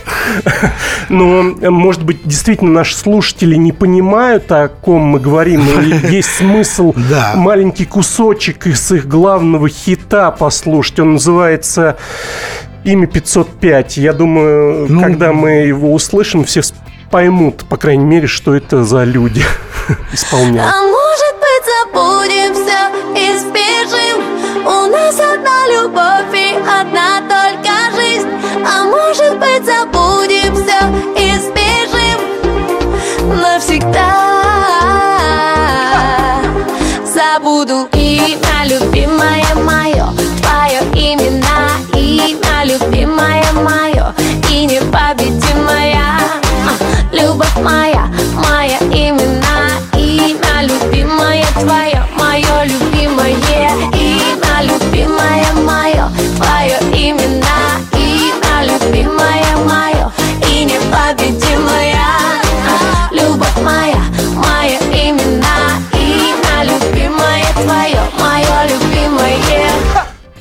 Но, 1.08 1.42
может 1.42 2.02
быть, 2.02 2.20
действительно 2.24 2.70
наши 2.70 2.96
слушатели 2.96 3.56
не 3.56 3.72
понимают, 3.72 4.50
о 4.52 4.68
ком 4.68 5.02
мы 5.02 5.20
говорим. 5.20 5.62
Есть 6.10 6.36
смысл 6.36 6.94
да. 6.96 7.34
маленький 7.36 7.84
кусочек 7.84 8.66
из 8.66 8.90
их 8.92 9.06
главного 9.06 9.68
хита 9.68 10.30
послушать. 10.30 10.98
Он 11.00 11.14
называется 11.14 11.96
«Имя 12.84 13.06
505». 13.06 14.00
Я 14.00 14.12
думаю, 14.12 14.86
ну, 14.88 15.02
когда 15.02 15.32
мы 15.32 15.50
его 15.50 15.92
услышим, 15.92 16.44
все 16.44 16.62
поймут, 17.10 17.64
по 17.68 17.76
крайней 17.76 18.04
мере, 18.04 18.26
что 18.26 18.54
это 18.54 18.84
за 18.84 19.04
люди 19.04 19.42
исполняют. 20.12 20.74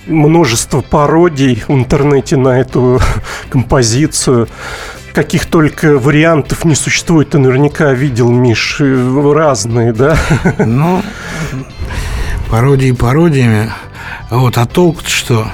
Множество 0.07 0.81
пародий 0.81 1.63
в 1.67 1.71
интернете 1.71 2.37
на 2.37 2.59
эту 2.59 2.99
композицию. 3.49 4.47
Каких 5.13 5.45
только 5.45 5.97
вариантов 5.97 6.65
не 6.65 6.75
существует, 6.75 7.29
ты 7.29 7.37
наверняка 7.37 7.93
видел, 7.93 8.31
Миш, 8.31 8.81
разные, 8.81 9.93
да? 9.93 10.17
Ну, 10.59 11.01
пародии 12.49 12.91
пародиями. 12.91 13.71
Вот, 14.29 14.57
а 14.57 14.65
толк 14.65 15.01
что? 15.07 15.47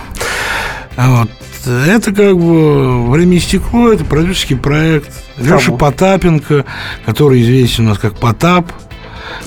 Вот. 0.97 1.29
Это 1.65 2.11
как 2.11 2.35
бы 2.39 3.11
«Время 3.11 3.37
и 3.37 3.39
стекло», 3.39 3.91
это 3.91 4.03
продюсерский 4.03 4.55
проект. 4.55 5.11
Леша 5.37 5.73
Потапенко, 5.73 6.65
который 7.05 7.43
известен 7.43 7.85
у 7.85 7.89
нас 7.89 7.99
как 7.99 8.15
Потап– 8.17 8.71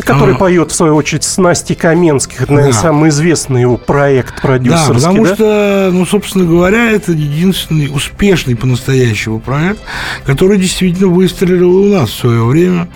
Который 0.01 0.35
а. 0.35 0.39
поет, 0.39 0.71
в 0.71 0.75
свою 0.75 0.95
очередь, 0.97 1.25
с 1.25 1.39
Настей 1.39 1.75
Каменских. 1.75 2.43
Это, 2.43 2.53
наверное, 2.53 2.75
да. 2.75 2.81
самый 2.81 3.11
известный 3.11 3.63
его 3.63 3.77
проект 3.77 4.41
продюсерский. 4.41 4.95
Да, 4.95 4.95
потому 4.95 5.25
да? 5.25 5.35
что, 5.35 5.91
ну, 5.93 6.07
собственно 6.07 6.45
говоря, 6.45 6.91
это 6.91 7.13
единственный 7.13 7.91
успешный 7.95 8.57
по-настоящему 8.57 9.41
проект, 9.41 9.81
который 10.25 10.59
действительно 10.59 11.09
выстрелил 11.09 11.77
у 11.77 11.87
нас 11.87 12.11
в 12.11 12.19
свое 12.19 12.45
время 12.45 12.89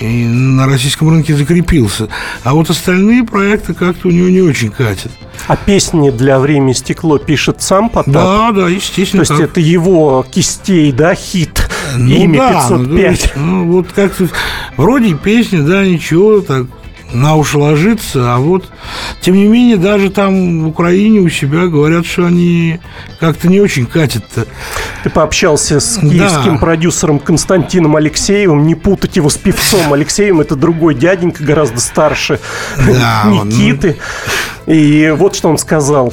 и 0.00 0.24
на 0.24 0.66
российском 0.66 1.08
рынке 1.10 1.34
закрепился. 1.36 2.08
А 2.42 2.54
вот 2.54 2.70
остальные 2.70 3.24
проекты 3.24 3.74
как-то 3.74 4.08
у 4.08 4.10
него 4.10 4.28
не 4.28 4.40
очень 4.40 4.70
катят. 4.70 5.12
А 5.46 5.56
песни 5.56 6.10
для 6.10 6.38
«Время 6.38 6.72
и 6.72 6.74
стекло» 6.74 7.18
пишет 7.18 7.60
сам 7.62 7.90
Потап? 7.90 8.12
Да, 8.12 8.52
да, 8.52 8.68
естественно. 8.68 9.24
То 9.24 9.34
есть 9.34 9.50
это 9.50 9.60
его 9.60 10.24
кистей, 10.30 10.92
да, 10.92 11.14
хит? 11.14 11.63
Ну, 11.96 12.14
Имя 12.14 12.38
да, 12.38 12.68
505. 12.68 13.32
Ну, 13.36 13.42
ну, 13.42 13.72
вот 13.72 13.88
как-то 13.92 14.28
вроде 14.76 15.14
песни, 15.14 15.60
да, 15.60 15.84
ничего, 15.84 16.40
так 16.40 16.66
на 17.14 17.36
уши 17.36 17.58
ложится, 17.58 18.34
а 18.34 18.38
вот, 18.38 18.68
тем 19.20 19.36
не 19.36 19.44
менее, 19.44 19.76
даже 19.76 20.10
там 20.10 20.64
в 20.64 20.68
Украине 20.68 21.20
у 21.20 21.28
себя 21.28 21.66
говорят, 21.66 22.04
что 22.06 22.26
они 22.26 22.80
как-то 23.20 23.48
не 23.48 23.60
очень 23.60 23.86
катят-то. 23.86 24.46
Ты 25.04 25.10
пообщался 25.10 25.80
с 25.80 25.98
киевским 25.98 26.54
да. 26.54 26.58
продюсером 26.58 27.18
Константином 27.20 27.96
Алексеевым, 27.96 28.66
не 28.66 28.74
путать 28.74 29.16
его 29.16 29.30
с 29.30 29.36
певцом 29.36 29.92
Алексеем, 29.92 30.40
это 30.40 30.56
другой 30.56 30.94
дяденька, 30.94 31.44
гораздо 31.44 31.80
старше 31.80 32.40
да, 32.76 33.24
Никиты. 33.26 33.96
Ну... 34.66 34.74
И 34.74 35.10
вот 35.10 35.36
что 35.36 35.48
он 35.48 35.58
сказал. 35.58 36.12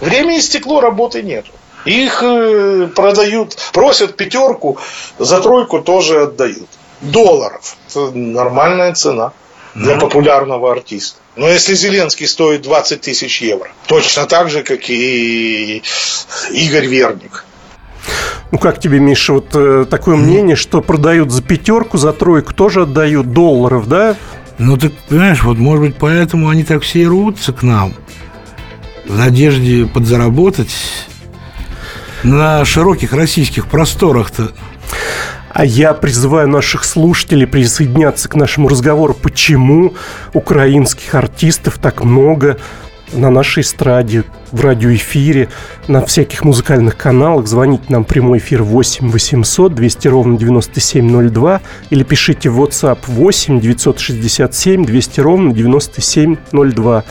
Время 0.00 0.38
истекло, 0.38 0.80
работы 0.80 1.22
нет. 1.22 1.46
Их 1.84 2.22
э, 2.22 2.88
продают, 2.94 3.56
просят 3.72 4.16
пятерку, 4.16 4.78
за 5.18 5.40
тройку 5.40 5.80
тоже 5.80 6.22
отдают. 6.22 6.68
Долларов. 7.00 7.76
Это 7.88 8.10
нормальная 8.10 8.92
цена 8.94 9.32
для 9.74 9.94
mm 9.94 10.00
популярного 10.00 10.72
артиста. 10.72 11.20
Но 11.36 11.48
если 11.48 11.74
Зеленский 11.74 12.26
стоит 12.26 12.62
20 12.62 13.00
тысяч 13.00 13.40
евро, 13.40 13.70
точно 13.86 14.26
так 14.26 14.50
же, 14.50 14.64
как 14.64 14.90
и 14.90 15.82
Игорь 16.50 16.86
Верник. 16.86 17.44
Ну 18.50 18.58
как 18.58 18.80
тебе, 18.80 18.98
Миша, 18.98 19.34
вот 19.34 19.54
э, 19.54 19.86
такое 19.88 20.16
мнение, 20.16 20.56
что 20.56 20.80
продают 20.80 21.30
за 21.30 21.42
пятерку, 21.42 21.98
за 21.98 22.12
тройку 22.12 22.54
тоже 22.54 22.82
отдают 22.82 23.32
долларов, 23.32 23.86
да? 23.86 24.16
Ну 24.58 24.76
ты 24.76 24.90
понимаешь, 25.08 25.44
вот 25.44 25.58
может 25.58 25.84
быть 25.84 25.96
поэтому 25.96 26.48
они 26.48 26.64
так 26.64 26.82
все 26.82 27.02
и 27.02 27.06
рвутся 27.06 27.52
к 27.52 27.62
нам 27.62 27.94
в 29.06 29.16
надежде 29.16 29.86
подзаработать 29.86 30.70
на 32.22 32.64
широких 32.64 33.12
российских 33.12 33.66
просторах-то. 33.66 34.52
А 35.50 35.64
я 35.64 35.94
призываю 35.94 36.48
наших 36.48 36.84
слушателей 36.84 37.46
присоединяться 37.46 38.28
к 38.28 38.34
нашему 38.34 38.68
разговору, 38.68 39.14
почему 39.14 39.94
украинских 40.32 41.14
артистов 41.14 41.78
так 41.78 42.04
много 42.04 42.58
на 43.12 43.30
нашей 43.30 43.62
эстраде, 43.62 44.24
в 44.52 44.60
радиоэфире, 44.60 45.48
на 45.88 46.04
всяких 46.04 46.44
музыкальных 46.44 46.96
каналах. 46.96 47.46
Звоните 47.46 47.84
нам 47.88 48.04
прямой 48.04 48.38
эфир 48.38 48.62
8 48.62 49.10
800 49.10 49.74
200 49.74 50.08
ровно 50.08 50.38
9702 50.38 51.60
или 51.90 52.02
пишите 52.02 52.48
в 52.50 52.62
WhatsApp 52.62 52.98
8 53.06 53.60
967 53.60 54.84
200 54.84 55.20
ровно 55.20 55.52
9702. 55.52 57.04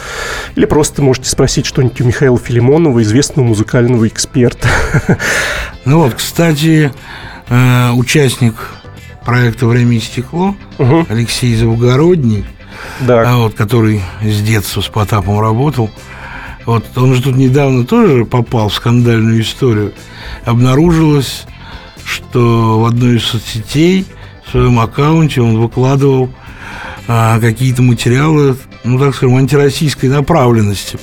Или 0.56 0.66
просто 0.66 1.02
можете 1.02 1.30
спросить 1.30 1.66
что-нибудь 1.66 2.02
у 2.02 2.06
Михаила 2.06 2.38
Филимонова, 2.38 3.02
известного 3.02 3.46
музыкального 3.46 4.08
эксперта. 4.08 4.68
Ну 5.86 6.02
вот, 6.02 6.16
кстати, 6.16 6.92
э, 7.48 7.92
участник 7.92 8.56
проекта 9.26 9.68
«Время 9.68 9.96
и 9.96 10.00
стекло» 10.02 10.54
угу. 10.78 11.06
Алексей 11.10 11.56
Завгородний, 11.56 12.44
да. 13.02 13.24
а 13.30 13.38
вот, 13.38 13.54
который 13.54 14.02
с 14.22 14.42
детства 14.42 14.82
с 14.82 14.88
Потапом 14.88 15.40
работал, 15.40 15.90
вот 16.66 16.86
он 16.98 17.16
же 17.16 17.22
тут 17.22 17.36
недавно 17.36 17.86
тоже 17.86 18.26
попал 18.26 18.70
в 18.70 18.74
скандальную 18.74 19.42
историю. 19.42 19.94
Обнаружилось, 20.44 21.46
что 22.04 22.82
в 22.82 22.86
одной 22.86 23.18
из 23.18 23.24
соцсетей 23.24 24.06
в 24.46 24.52
своем 24.52 24.80
аккаунте 24.80 25.42
он 25.42 25.58
выкладывал 25.58 26.30
а, 27.08 27.40
какие-то 27.40 27.82
материалы, 27.82 28.58
ну, 28.84 29.00
так 29.00 29.16
скажем, 29.16 29.38
антироссийской 29.38 30.10
направленности. 30.10 31.00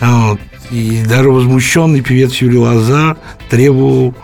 Вот. 0.00 0.40
И 0.70 1.02
даже 1.04 1.30
возмущенный 1.30 2.00
певец 2.00 2.34
Юрий 2.34 2.58
Лоза 2.58 3.16
требовал 3.48 4.14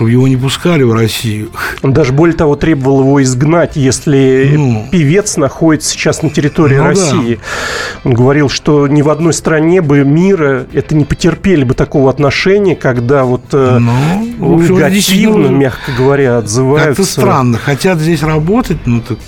чтобы 0.00 0.12
его 0.12 0.26
не 0.28 0.36
пускали 0.38 0.82
в 0.82 0.94
Россию. 0.94 1.50
Он 1.82 1.92
даже 1.92 2.14
более 2.14 2.34
того 2.34 2.56
требовал 2.56 3.00
его 3.00 3.22
изгнать, 3.22 3.76
если 3.76 4.54
ну, 4.56 4.88
певец 4.90 5.36
находится 5.36 5.90
сейчас 5.90 6.22
на 6.22 6.30
территории 6.30 6.78
ну, 6.78 6.84
России. 6.84 7.34
Да. 7.34 8.08
Он 8.08 8.14
говорил, 8.14 8.48
что 8.48 8.88
ни 8.88 9.02
в 9.02 9.10
одной 9.10 9.34
стране 9.34 9.82
бы 9.82 10.02
мира 10.06 10.66
это 10.72 10.94
не 10.94 11.04
потерпели 11.04 11.64
бы 11.64 11.74
такого 11.74 12.08
отношения, 12.08 12.76
когда 12.76 13.24
вот 13.24 13.42
э, 13.52 13.78
ну, 13.78 14.54
общем, 14.54 14.76
негативно, 14.76 15.48
мягко 15.48 15.92
говоря, 15.92 16.38
отзываются. 16.38 17.02
Как-то 17.02 17.04
странно. 17.04 17.58
Хотят 17.58 17.98
здесь 17.98 18.22
работать, 18.22 18.78
ну 18.86 19.02
так 19.02 19.18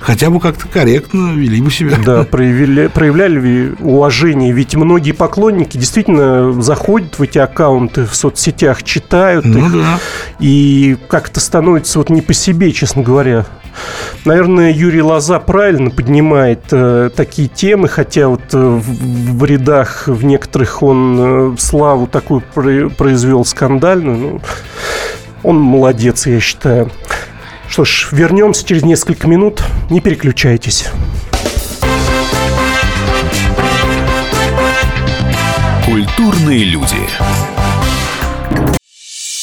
хотя 0.00 0.30
бы 0.30 0.40
как-то 0.40 0.68
корректно 0.68 1.34
вели 1.34 1.60
бы 1.60 1.70
себя. 1.70 1.96
Да, 2.04 2.24
проявили, 2.24 2.88
проявляли 2.88 3.74
уважение. 3.80 4.52
Ведь 4.52 4.74
многие 4.74 5.12
поклонники 5.12 5.76
действительно 5.76 6.60
заходят 6.60 7.18
в 7.18 7.22
эти 7.22 7.38
аккаунты 7.38 8.06
в 8.06 8.14
соцсетях, 8.14 8.82
читают 8.82 9.44
ну, 9.44 9.66
их. 9.66 9.72
Да. 9.72 9.98
И 10.38 10.96
как-то 11.08 11.40
становится 11.40 11.98
вот 11.98 12.10
не 12.10 12.22
по 12.22 12.32
себе, 12.32 12.72
честно 12.72 13.02
говоря. 13.02 13.46
Наверное, 14.24 14.72
Юрий 14.72 15.02
Лоза 15.02 15.40
правильно 15.40 15.90
поднимает 15.90 16.64
э, 16.70 17.10
такие 17.14 17.48
темы, 17.48 17.88
хотя 17.88 18.28
вот 18.28 18.42
э, 18.52 18.58
в, 18.58 19.38
в 19.38 19.44
рядах 19.44 20.06
в 20.06 20.24
некоторых 20.24 20.82
он 20.82 21.54
э, 21.54 21.56
славу 21.58 22.06
такую 22.06 22.40
произвел 22.40 23.44
скандальную. 23.44 24.16
Ну, 24.16 24.40
он 25.42 25.58
молодец, 25.58 26.26
я 26.26 26.40
считаю. 26.40 26.90
Что 27.74 27.84
ж, 27.84 28.08
вернемся 28.12 28.64
через 28.64 28.84
несколько 28.84 29.26
минут. 29.26 29.60
Не 29.90 30.00
переключайтесь. 30.00 30.86
Культурные 35.84 36.62
люди. 36.62 36.94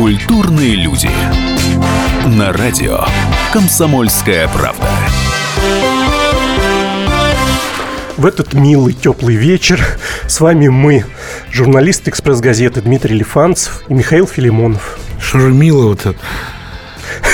Культурные 0.00 0.76
люди. 0.76 1.10
На 2.24 2.54
радио 2.54 3.04
Комсомольская 3.52 4.48
правда. 4.48 4.88
В 8.16 8.24
этот 8.24 8.54
милый 8.54 8.94
теплый 8.94 9.36
вечер 9.36 9.78
с 10.26 10.40
вами 10.40 10.68
мы, 10.68 11.04
журналист 11.52 12.08
«Экспресс-газеты» 12.08 12.80
Дмитрий 12.80 13.14
Лифанцев 13.14 13.82
и 13.88 13.92
Михаил 13.92 14.26
Филимонов. 14.26 14.98
Что 15.20 15.38
же 15.40 15.52
милого-то? 15.52 16.14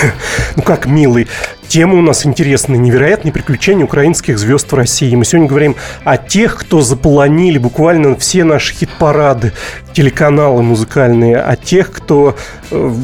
Ну 0.56 0.62
как, 0.62 0.86
милый, 0.86 1.28
тема 1.68 1.94
у 1.94 2.02
нас 2.02 2.26
интересная. 2.26 2.78
Невероятные 2.78 3.32
приключения 3.32 3.84
украинских 3.84 4.38
звезд 4.38 4.70
в 4.70 4.74
России. 4.74 5.14
Мы 5.14 5.24
сегодня 5.24 5.48
говорим 5.48 5.76
о 6.04 6.16
тех, 6.16 6.56
кто 6.56 6.80
заполонили 6.80 7.58
буквально 7.58 8.16
все 8.16 8.44
наши 8.44 8.74
хит-парады, 8.74 9.52
телеканалы 9.92 10.62
музыкальные, 10.62 11.38
о 11.38 11.56
тех, 11.56 11.90
кто 11.90 12.36
э, 12.70 12.94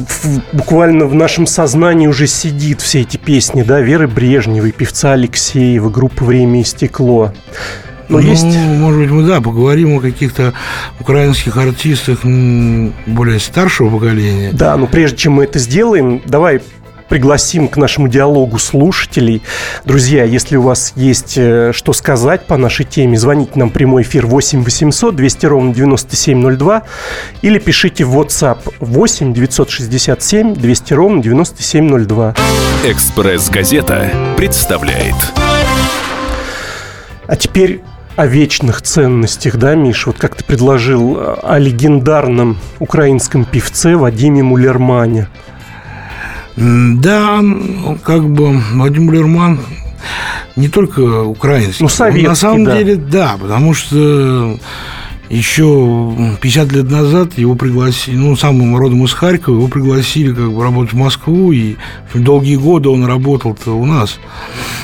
буквально 0.51 1.05
в 1.05 1.13
нашем 1.13 1.45
сознании 1.45 2.07
уже 2.07 2.27
сидит 2.27 2.81
все 2.81 3.01
эти 3.01 3.17
песни, 3.17 3.63
да, 3.63 3.81
Веры 3.81 4.07
Брежневой, 4.07 4.71
певца 4.71 5.13
Алексеева, 5.13 5.89
группы 5.89 6.23
«Время 6.23 6.61
и 6.61 6.63
стекло». 6.63 7.33
Но 8.09 8.19
ну, 8.19 8.27
есть... 8.27 8.43
может 8.43 8.99
быть, 8.99 9.09
мы, 9.09 9.23
да, 9.23 9.41
поговорим 9.41 9.97
о 9.97 10.01
каких-то 10.01 10.53
украинских 10.99 11.57
артистах 11.57 12.19
более 12.23 13.39
старшего 13.39 13.89
поколения. 13.89 14.51
Да, 14.51 14.75
но 14.77 14.87
прежде 14.87 15.17
чем 15.17 15.33
мы 15.33 15.45
это 15.45 15.57
сделаем, 15.57 16.21
давай 16.25 16.61
пригласим 17.13 17.67
к 17.67 17.77
нашему 17.77 18.07
диалогу 18.07 18.57
слушателей. 18.57 19.43
Друзья, 19.85 20.23
если 20.23 20.55
у 20.55 20.63
вас 20.63 20.93
есть 20.95 21.35
э, 21.37 21.71
что 21.71 21.93
сказать 21.93 22.47
по 22.47 22.57
нашей 22.57 22.85
теме, 22.85 23.19
звоните 23.19 23.51
нам 23.53 23.69
прямой 23.69 24.01
эфир 24.01 24.25
8 24.25 24.63
800 24.63 25.15
200 25.15 25.45
ровно 25.45 25.75
9702 25.75 26.81
или 27.43 27.59
пишите 27.59 28.03
в 28.03 28.19
WhatsApp 28.19 28.57
8 28.79 29.31
967 29.31 30.55
200 30.55 30.93
ровно 30.95 31.21
9702. 31.21 32.33
«Экспресс-газета» 32.83 34.09
представляет. 34.35 35.15
А 37.27 37.35
теперь 37.35 37.83
о 38.15 38.25
вечных 38.25 38.81
ценностях, 38.81 39.57
да, 39.57 39.75
Миш? 39.75 40.07
Вот 40.07 40.17
как 40.17 40.35
ты 40.35 40.43
предложил 40.43 41.19
о 41.43 41.59
легендарном 41.59 42.57
украинском 42.79 43.45
певце 43.45 43.95
Вадиме 43.95 44.41
Мулермане. 44.41 45.27
Да, 46.55 47.41
как 48.03 48.29
бы 48.29 48.61
Вадим 48.73 49.11
Лерман 49.11 49.59
не 50.55 50.67
только 50.67 51.23
украинский. 51.23 51.83
Ну, 51.83 51.89
советский, 51.89 52.27
На 52.27 52.35
самом 52.35 52.65
да. 52.65 52.77
деле, 52.77 52.95
да, 52.95 53.37
потому 53.39 53.73
что 53.73 54.59
еще 55.29 56.35
50 56.41 56.71
лет 56.73 56.91
назад 56.91 57.37
его 57.37 57.55
пригласили, 57.55 58.15
ну, 58.15 58.35
самым 58.35 58.75
родом 58.77 59.03
из 59.03 59.13
Харькова, 59.13 59.55
его 59.55 59.67
пригласили 59.67 60.33
как 60.33 60.51
бы 60.51 60.61
работать 60.61 60.93
в 60.93 60.97
Москву, 60.97 61.51
и 61.51 61.75
долгие 62.13 62.57
годы 62.57 62.89
он 62.89 63.05
работал 63.05 63.57
у 63.65 63.85
нас. 63.85 64.19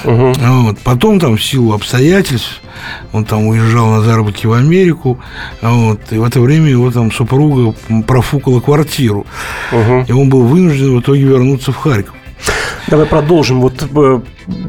Вот. 0.03 0.79
Потом 0.83 1.19
там 1.19 1.37
в 1.37 1.43
силу 1.43 1.73
обстоятельств 1.73 2.61
он 3.11 3.25
там 3.25 3.47
уезжал 3.47 3.87
на 3.87 4.01
заработки 4.01 4.47
в 4.47 4.53
Америку, 4.53 5.19
вот, 5.61 5.99
и 6.11 6.17
в 6.17 6.23
это 6.23 6.39
время 6.39 6.69
его 6.69 6.91
там 6.91 7.11
супруга 7.11 7.73
профукала 8.07 8.59
квартиру, 8.59 9.25
и 10.07 10.11
он 10.11 10.29
был 10.29 10.43
вынужден 10.43 10.97
в 10.97 11.01
итоге 11.01 11.23
вернуться 11.23 11.71
в 11.71 11.77
Харьков. 11.77 12.15
Давай 12.87 13.05
продолжим. 13.05 13.61
Вот 13.61 13.73
э, 13.81 14.21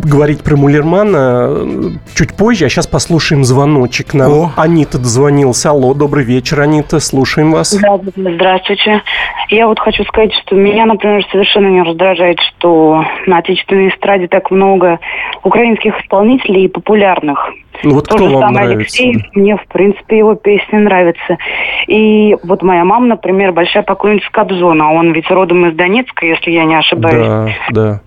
говорить 0.05 0.43
про 0.43 0.57
Мулермана 0.57 1.49
э, 1.51 1.91
чуть 2.15 2.37
позже, 2.37 2.67
а 2.67 2.69
сейчас 2.69 2.87
послушаем 2.87 3.45
звоночек. 3.45 4.15
Нам 4.15 4.33
О. 4.33 4.51
Анита 4.57 4.99
дозвонилась. 4.99 5.65
Алло, 5.67 5.95
добрый 5.95 6.25
вечер, 6.25 6.61
Анита, 6.61 7.01
слушаем 7.01 7.53
вас. 7.53 7.71
Здравствуйте. 7.71 8.35
Здравствуйте. 8.35 9.03
Я 9.49 9.67
вот 9.67 9.79
хочу 9.81 10.05
сказать, 10.05 10.33
что 10.35 10.55
меня, 10.55 10.87
например, 10.87 11.25
совершенно 11.31 11.69
не 11.69 11.83
раздражает, 11.83 12.39
что 12.41 13.05
на 13.27 13.39
отечественной 13.39 13.89
эстраде 13.89 14.29
так 14.29 14.51
много 14.51 14.99
украинских 15.43 15.99
исполнителей 16.01 16.65
и 16.65 16.69
популярных. 16.69 17.51
Ну 17.83 17.95
вот 17.95 18.09
То 18.09 18.17
кто 18.17 18.29
же 18.29 18.35
вам 18.35 18.43
самое 18.43 18.69
нравится? 18.69 19.03
Алексей, 19.03 19.25
мне, 19.35 19.57
в 19.57 19.67
принципе, 19.67 20.19
его 20.19 20.35
песни 20.35 20.77
нравятся. 20.77 21.39
И 21.87 22.37
вот 22.43 22.63
моя 22.63 22.85
мама, 22.85 23.07
например, 23.07 23.53
большая 23.53 23.83
поклонница 23.83 24.27
Кобзона. 24.31 24.93
Он 24.93 25.13
ведь 25.13 25.31
родом 25.31 25.67
из 25.67 25.75
Донецка, 25.75 26.27
если 26.27 26.51
я 26.51 26.65
не 26.65 26.75
ошибаюсь. 26.75 27.55
Да, 27.71 27.71
да. 27.71 28.01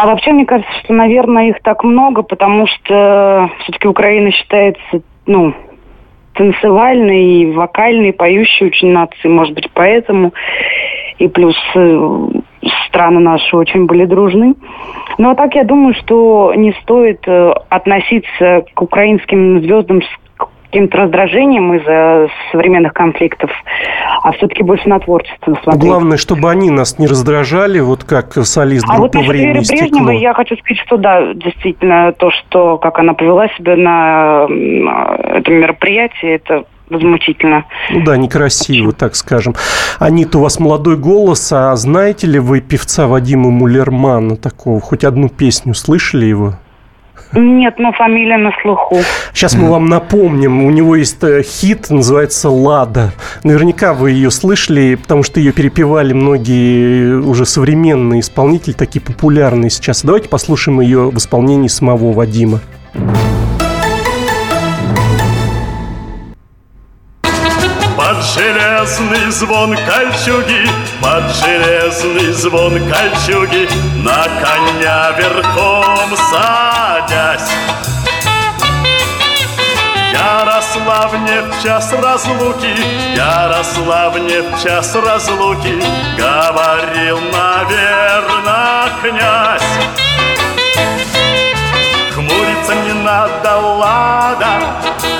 А 0.00 0.06
вообще, 0.06 0.32
мне 0.32 0.46
кажется, 0.46 0.72
что, 0.82 0.94
наверное, 0.94 1.50
их 1.50 1.60
так 1.62 1.84
много, 1.84 2.22
потому 2.22 2.66
что 2.66 3.50
все-таки 3.58 3.86
Украина 3.86 4.30
считается, 4.30 5.02
ну, 5.26 5.52
танцевальной, 6.32 7.42
и 7.42 7.52
вокальной, 7.52 8.14
поющей 8.14 8.68
очень 8.68 8.92
нацией, 8.92 9.30
может 9.30 9.52
быть, 9.52 9.68
поэтому. 9.74 10.32
И 11.18 11.28
плюс 11.28 11.54
э, 11.74 12.28
страны 12.86 13.20
наши 13.20 13.54
очень 13.54 13.84
были 13.84 14.06
дружны. 14.06 14.54
Ну, 15.18 15.28
а 15.28 15.34
так 15.34 15.54
я 15.54 15.64
думаю, 15.64 15.92
что 15.92 16.54
не 16.56 16.72
стоит 16.80 17.20
э, 17.26 17.52
относиться 17.68 18.64
к 18.72 18.80
украинским 18.80 19.60
звездам 19.60 20.00
с 20.00 20.19
каким-то 20.70 20.98
раздражением 20.98 21.74
из-за 21.74 22.28
современных 22.52 22.92
конфликтов, 22.92 23.50
а 24.22 24.32
все-таки 24.32 24.62
больше 24.62 24.88
на 24.88 25.00
творчество 25.00 25.58
смотреть. 25.62 25.84
Главное, 25.84 26.16
чтобы 26.16 26.50
они 26.50 26.70
нас 26.70 26.98
не 26.98 27.06
раздражали, 27.06 27.80
вот 27.80 28.04
как 28.04 28.34
солист 28.44 28.86
А 28.88 28.98
вот 28.98 29.12
группы 29.12 29.18
насчет 29.18 29.30
«Время 29.30 29.60
и 29.60 29.64
стекло». 29.64 30.10
Я 30.12 30.32
хочу 30.32 30.56
сказать, 30.56 30.78
что 30.86 30.96
да, 30.96 31.34
действительно, 31.34 32.12
то, 32.12 32.30
что 32.30 32.78
как 32.78 32.98
она 33.00 33.14
повела 33.14 33.48
себя 33.48 33.76
на 33.76 34.46
этом 35.36 35.54
мероприятии, 35.54 36.34
это 36.34 36.64
возмутительно. 36.88 37.64
Ну 37.90 38.04
да, 38.04 38.16
некрасиво, 38.16 38.92
так 38.92 39.14
скажем. 39.14 39.54
Анита, 39.98 40.38
у 40.38 40.42
вас 40.42 40.60
молодой 40.60 40.96
голос, 40.96 41.52
а 41.52 41.74
знаете 41.76 42.26
ли 42.26 42.38
вы 42.38 42.60
певца 42.60 43.06
Вадима 43.06 43.50
Мулермана 43.50 44.36
такого? 44.36 44.80
Хоть 44.80 45.04
одну 45.04 45.28
песню 45.28 45.74
слышали 45.74 46.26
его? 46.26 46.54
Нет, 47.32 47.78
но 47.78 47.92
фамилия 47.92 48.38
на 48.38 48.50
слуху. 48.62 48.98
Сейчас 49.32 49.54
мы 49.54 49.70
вам 49.70 49.86
напомним, 49.86 50.64
у 50.64 50.70
него 50.70 50.96
есть 50.96 51.22
э, 51.22 51.42
хит, 51.42 51.88
называется 51.90 52.50
«Лада». 52.50 53.12
Наверняка 53.44 53.94
вы 53.94 54.10
ее 54.10 54.30
слышали, 54.30 54.96
потому 54.96 55.22
что 55.22 55.38
ее 55.38 55.52
перепевали 55.52 56.12
многие 56.12 57.16
уже 57.20 57.46
современные 57.46 58.20
исполнители, 58.20 58.72
такие 58.72 59.00
популярные 59.00 59.70
сейчас. 59.70 60.02
Давайте 60.02 60.28
послушаем 60.28 60.80
ее 60.80 61.10
в 61.10 61.16
исполнении 61.18 61.68
самого 61.68 62.12
Вадима. 62.12 62.60
Под 62.92 63.39
железный 68.34 69.30
звон 69.30 69.76
кольчуги, 69.76 70.68
под 71.00 71.24
железный 71.36 72.32
звон 72.32 72.74
кольчуги, 72.88 73.68
на 73.96 74.24
коня 74.40 75.10
верхом 75.18 76.16
садясь. 76.30 77.50
Ярославне 80.12 81.42
в 81.42 81.62
час 81.62 81.92
разлуки, 81.92 82.74
Ярославне 83.16 84.42
в 84.42 84.62
час 84.62 84.94
разлуки 84.94 85.82
Говорил, 86.18 87.18
наверно, 87.32 88.88
князь 89.02 89.62
Хмуриться 92.12 92.74
не 92.86 92.92
надо, 92.92 93.56
лада, 93.56 94.60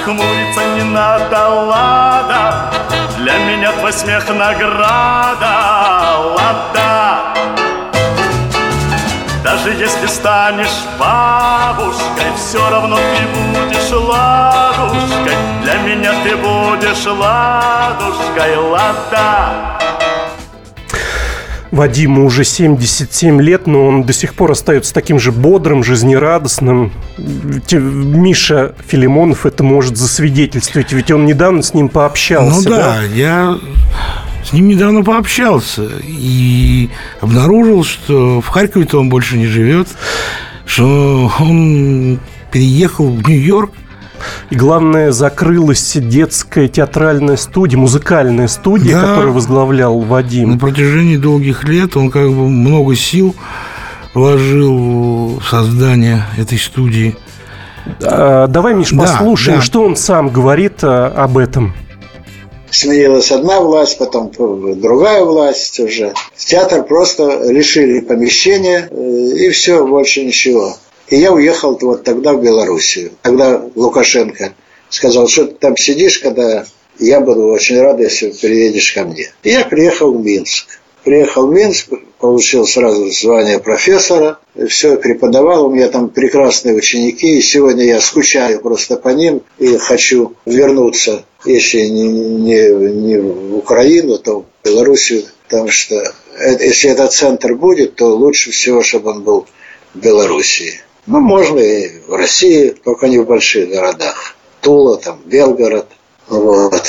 хмуриться 0.04 0.64
не 0.76 0.82
надо, 0.82 1.48
лада. 1.48 2.09
Меня 3.70 3.78
твой 3.78 3.92
смех 3.92 4.28
награда, 4.28 5.46
лада. 6.36 7.20
Даже 9.44 9.70
если 9.70 10.06
станешь 10.06 10.86
бабушкой, 10.98 12.32
все 12.36 12.68
равно 12.68 12.96
ты 12.96 13.26
будешь 13.28 13.92
ладушкой. 13.92 15.36
Для 15.62 15.74
меня 15.82 16.12
ты 16.24 16.36
будешь 16.36 17.06
ладушкой, 17.06 18.56
лада. 18.56 19.79
Вадиму 21.70 22.24
уже 22.24 22.44
77 22.44 23.40
лет, 23.40 23.66
но 23.66 23.86
он 23.86 24.02
до 24.02 24.12
сих 24.12 24.34
пор 24.34 24.50
остается 24.50 24.92
таким 24.92 25.20
же 25.20 25.30
бодрым, 25.30 25.84
жизнерадостным. 25.84 26.92
Миша 27.16 28.74
Филимонов 28.86 29.46
это 29.46 29.62
может 29.62 29.96
засвидетельствовать, 29.96 30.92
ведь 30.92 31.10
он 31.10 31.26
недавно 31.26 31.62
с 31.62 31.72
ним 31.72 31.88
пообщался. 31.88 32.68
Ну 32.68 32.76
да, 32.76 33.02
я 33.14 33.56
с 34.44 34.52
ним 34.52 34.68
недавно 34.68 35.04
пообщался 35.04 35.88
и 36.02 36.90
обнаружил, 37.20 37.84
что 37.84 38.40
в 38.40 38.48
Харькове-то 38.48 38.98
он 38.98 39.08
больше 39.08 39.36
не 39.36 39.46
живет, 39.46 39.88
что 40.66 41.30
он 41.38 42.18
переехал 42.50 43.10
в 43.10 43.28
Нью-Йорк. 43.28 43.72
И 44.50 44.54
главное, 44.56 45.12
закрылась 45.12 45.92
детская 45.96 46.68
театральная 46.68 47.36
студия, 47.36 47.78
музыкальная 47.78 48.48
студия, 48.48 49.00
Да. 49.00 49.08
которую 49.08 49.32
возглавлял 49.32 49.98
Вадим. 50.00 50.50
На 50.52 50.58
протяжении 50.58 51.16
долгих 51.16 51.64
лет 51.64 51.96
он 51.96 52.10
как 52.10 52.28
бы 52.28 52.48
много 52.48 52.94
сил 52.96 53.34
вложил 54.14 55.38
в 55.38 55.42
создание 55.48 56.24
этой 56.38 56.58
студии. 56.58 57.16
А, 58.02 58.46
Давай, 58.46 58.74
Миш, 58.74 58.90
Да, 58.90 59.02
послушаем, 59.02 59.58
да. 59.58 59.64
что 59.64 59.82
он 59.82 59.96
сам 59.96 60.28
говорит 60.28 60.82
а, 60.82 61.06
об 61.06 61.38
этом. 61.38 61.74
Сменилась 62.70 63.32
одна 63.32 63.60
власть, 63.60 63.98
потом 63.98 64.30
другая 64.80 65.24
власть 65.24 65.80
уже. 65.80 66.12
Театр 66.36 66.84
просто 66.84 67.50
лишили 67.50 67.98
помещения, 68.00 68.88
э, 68.88 69.32
и 69.38 69.50
все, 69.50 69.84
больше 69.84 70.24
ничего. 70.24 70.76
И 71.10 71.16
я 71.16 71.32
уехал 71.32 71.76
вот 71.80 72.04
тогда 72.04 72.32
в 72.32 72.42
Белоруссию. 72.42 73.10
Тогда 73.22 73.62
Лукашенко 73.74 74.54
сказал, 74.88 75.26
что 75.28 75.46
ты 75.46 75.54
там 75.54 75.76
сидишь, 75.76 76.20
когда 76.20 76.64
я 77.00 77.20
буду 77.20 77.46
очень 77.48 77.80
рад, 77.80 77.98
если 77.98 78.30
приедешь 78.30 78.92
ко 78.92 79.04
мне. 79.04 79.32
И 79.42 79.50
я 79.50 79.64
приехал 79.64 80.12
в 80.12 80.24
Минск. 80.24 80.78
Приехал 81.02 81.48
в 81.48 81.52
Минск, 81.52 81.88
получил 82.18 82.66
сразу 82.66 83.10
звание 83.10 83.58
профессора, 83.58 84.38
все, 84.68 84.98
преподавал, 84.98 85.66
у 85.66 85.74
меня 85.74 85.88
там 85.88 86.10
прекрасные 86.10 86.76
ученики, 86.76 87.38
и 87.38 87.40
сегодня 87.40 87.84
я 87.84 88.00
скучаю 88.00 88.60
просто 88.60 88.96
по 88.96 89.08
ним 89.08 89.42
и 89.58 89.78
хочу 89.78 90.34
вернуться, 90.44 91.24
если 91.46 91.80
не, 91.86 92.06
не, 92.06 92.90
не 92.90 93.16
в 93.16 93.56
Украину, 93.56 94.18
то 94.18 94.40
в 94.40 94.44
Белоруссию, 94.64 95.24
потому 95.48 95.70
что 95.70 95.96
это, 96.38 96.64
если 96.64 96.90
этот 96.90 97.12
центр 97.14 97.54
будет, 97.54 97.96
то 97.96 98.14
лучше 98.14 98.50
всего, 98.50 98.82
чтобы 98.82 99.12
он 99.12 99.22
был 99.22 99.46
в 99.94 99.98
Белоруссии. 99.98 100.82
Ну, 101.06 101.20
можно 101.20 101.58
и 101.58 102.00
в 102.06 102.14
России, 102.14 102.70
только 102.70 103.08
не 103.08 103.18
в 103.18 103.26
больших 103.26 103.70
городах. 103.70 104.36
Тула, 104.60 104.98
там, 104.98 105.20
Белгород. 105.24 105.86
Вот. 106.28 106.82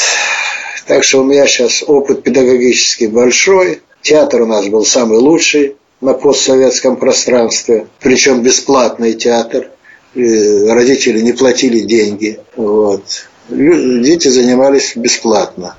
Так 0.87 1.03
что 1.03 1.21
у 1.21 1.23
меня 1.23 1.47
сейчас 1.47 1.83
опыт 1.85 2.23
педагогический 2.23 3.07
большой. 3.07 3.81
Театр 4.01 4.41
у 4.41 4.45
нас 4.45 4.67
был 4.67 4.85
самый 4.85 5.19
лучший 5.19 5.75
на 6.01 6.13
постсоветском 6.13 6.97
пространстве, 6.97 7.87
причем 7.99 8.41
бесплатный 8.41 9.13
театр. 9.13 9.69
И 10.13 10.65
родители 10.67 11.21
не 11.21 11.31
платили 11.31 11.79
деньги. 11.79 12.39
Вот. 12.55 13.03
Дети 13.49 14.27
занимались 14.27 14.95
бесплатно. 14.95 15.75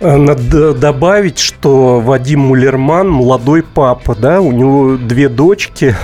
Э, 0.00 0.16
надо 0.16 0.74
добавить, 0.74 1.38
что 1.38 2.00
Вадим 2.00 2.40
Мулерман 2.40 3.08
молодой 3.10 3.62
папа, 3.62 4.14
да, 4.14 4.40
у 4.40 4.52
него 4.52 4.96
две 4.96 5.28
дочки. 5.28 5.94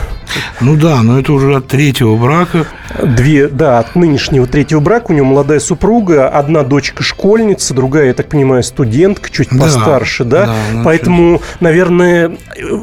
Ну 0.60 0.76
да, 0.76 1.02
но 1.02 1.18
это 1.18 1.32
уже 1.32 1.56
от 1.56 1.68
третьего 1.68 2.16
брака. 2.16 2.66
Две, 3.02 3.48
да, 3.48 3.78
от 3.78 3.94
нынешнего 3.94 4.46
третьего 4.46 4.80
брака 4.80 5.10
у 5.10 5.14
него 5.14 5.26
молодая 5.26 5.60
супруга, 5.60 6.28
одна 6.28 6.62
дочка 6.62 7.02
школьница, 7.02 7.74
другая, 7.74 8.06
я 8.06 8.14
так 8.14 8.28
понимаю, 8.28 8.62
студентка, 8.62 9.30
чуть 9.30 9.48
да, 9.50 9.64
постарше, 9.64 10.24
да. 10.24 10.46
да 10.46 10.54
ну, 10.72 10.84
Поэтому, 10.84 11.38
чуть... 11.38 11.60
наверное, 11.60 12.36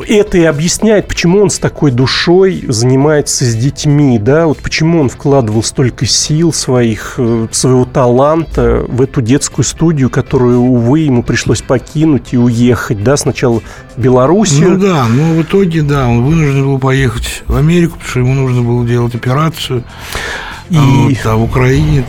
это 0.08 0.38
и 0.38 0.44
объясняет, 0.44 1.08
почему 1.08 1.42
он 1.42 1.50
с 1.50 1.60
такой 1.60 1.92
душой 1.92 2.64
занимается 2.68 3.46
с 3.46 3.56
детьми, 3.56 4.20
да, 4.20 4.48
вот 4.48 4.60
почему 4.60 5.00
он 5.00 5.10
вкладывал 5.10 5.64
столько 5.64 6.06
сил 6.06 6.54
своих, 6.54 7.16
э, 7.18 7.48
своего 7.52 7.86
таланта 7.86 8.86
в 8.88 9.02
эту 9.02 9.22
детскую 9.22 9.66
студию, 9.66 10.10
которую, 10.10 10.60
увы, 10.60 11.02
ему 11.02 11.24
пришлось 11.24 11.62
покинуть 11.62 12.34
и 12.34 12.38
уехать, 12.38 13.04
да, 13.04 13.18
сначала 13.18 13.62
Белоруссию. 13.98 14.72
Ну 14.72 14.78
да, 14.80 15.08
но 15.08 15.34
в 15.34 15.42
итоге, 15.42 15.82
да, 15.82 16.08
он 16.08 16.24
вынужден 16.24 16.66
был 16.66 16.80
поехать 16.80 17.44
в 17.48 17.56
Америку, 17.56 17.94
потому 17.94 18.10
что 18.10 18.20
ему 18.20 18.34
нужно 18.34 18.62
было 18.62 18.86
делать 18.86 19.16
операцию. 19.16 19.84
И... 20.74 21.18
А, 21.24 21.34
а 21.34 21.36
в 21.36 21.44
Украине 21.44 22.04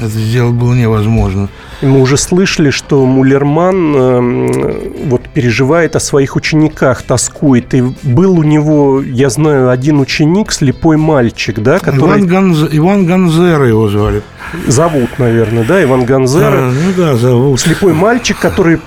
это 0.00 0.08
сделать 0.08 0.54
было 0.54 0.74
невозможно. 0.74 1.48
Мы 1.82 2.00
уже 2.00 2.16
слышали, 2.16 2.70
что 2.70 3.06
Мулерман 3.06 3.94
э, 3.94 5.04
вот 5.06 5.28
переживает 5.28 5.94
о 5.94 6.00
своих 6.00 6.34
учениках, 6.34 7.02
тоскует. 7.02 7.72
И 7.74 7.84
был 8.02 8.36
у 8.40 8.42
него, 8.42 9.00
я 9.00 9.30
знаю, 9.30 9.70
один 9.70 10.00
ученик, 10.00 10.50
слепой 10.50 10.96
мальчик, 10.96 11.60
да, 11.60 11.78
который... 11.78 12.18
Иван, 12.18 12.26
Ганз... 12.26 12.58
Иван 12.72 13.06
Ганзера 13.06 13.68
его 13.68 13.88
звали. 13.88 14.22
Зовут, 14.66 15.18
наверное, 15.18 15.64
да, 15.64 15.80
Иван 15.80 16.04
Ганзера. 16.04 16.56
А, 16.56 16.72
ну 16.72 16.92
да, 16.96 17.14
зовут. 17.14 17.60
Слепой 17.60 17.92
мальчик, 17.92 18.36
который 18.36 18.80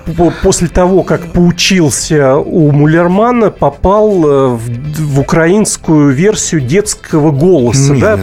после 0.43 0.67
того, 0.67 1.03
как 1.03 1.31
поучился 1.31 2.35
у 2.35 2.71
Мулермана, 2.71 3.49
попал 3.49 4.25
э, 4.25 4.47
в, 4.57 4.69
в 4.99 5.19
украинскую 5.21 6.09
версию 6.09 6.59
детского 6.59 7.31
голоса, 7.31 7.93
Нет, 7.93 8.01
да? 8.01 8.19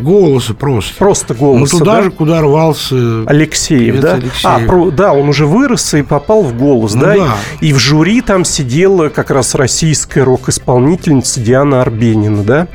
Голоса 0.00 0.54
просто. 0.54 0.94
Просто 0.98 1.34
голоса, 1.34 1.74
Ну, 1.74 1.78
туда 1.78 1.96
да? 1.96 2.02
же, 2.02 2.10
куда 2.10 2.40
рвался 2.40 3.24
Алексеев, 3.26 4.00
да? 4.00 4.14
Алексеев. 4.14 4.44
А, 4.44 4.58
про, 4.60 4.90
да, 4.90 5.12
он 5.12 5.28
уже 5.28 5.46
вырос 5.46 5.94
и 5.94 6.02
попал 6.02 6.42
в 6.42 6.56
голос, 6.56 6.94
ну, 6.94 7.00
да? 7.02 7.14
да? 7.14 7.36
И 7.60 7.72
в 7.72 7.78
жюри 7.78 8.20
там 8.20 8.44
сидела 8.44 9.08
как 9.08 9.30
раз 9.30 9.54
российская 9.54 10.22
рок-исполнительница 10.22 11.40
Диана 11.40 11.82
Арбенина, 11.82 12.42
да? 12.42 12.68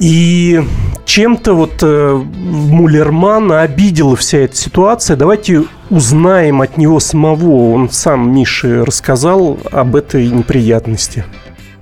И 0.00 0.62
чем-то 1.04 1.54
вот 1.54 1.82
э, 1.82 2.14
Мулермана 2.14 3.60
обидела 3.60 4.16
вся 4.16 4.38
эта 4.38 4.56
ситуация. 4.56 5.16
Давайте 5.16 5.64
узнаем 5.90 6.62
от 6.62 6.78
него 6.78 7.00
самого. 7.00 7.72
Он 7.74 7.90
сам 7.90 8.34
Мише 8.34 8.84
рассказал 8.84 9.58
об 9.70 9.96
этой 9.96 10.28
неприятности. 10.28 11.24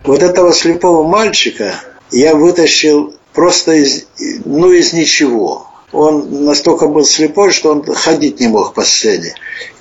Вот 0.05 0.23
этого 0.23 0.53
слепого 0.53 1.07
мальчика 1.07 1.75
я 2.11 2.35
вытащил 2.35 3.15
просто 3.33 3.73
из, 3.73 4.07
ну, 4.45 4.73
из 4.73 4.93
ничего. 4.93 5.67
Он 5.93 6.45
настолько 6.45 6.87
был 6.87 7.05
слепой, 7.05 7.51
что 7.51 7.71
он 7.71 7.83
ходить 7.83 8.41
не 8.41 8.49
мог 8.49 8.75
по 8.75 8.83
сцене. 8.83 9.35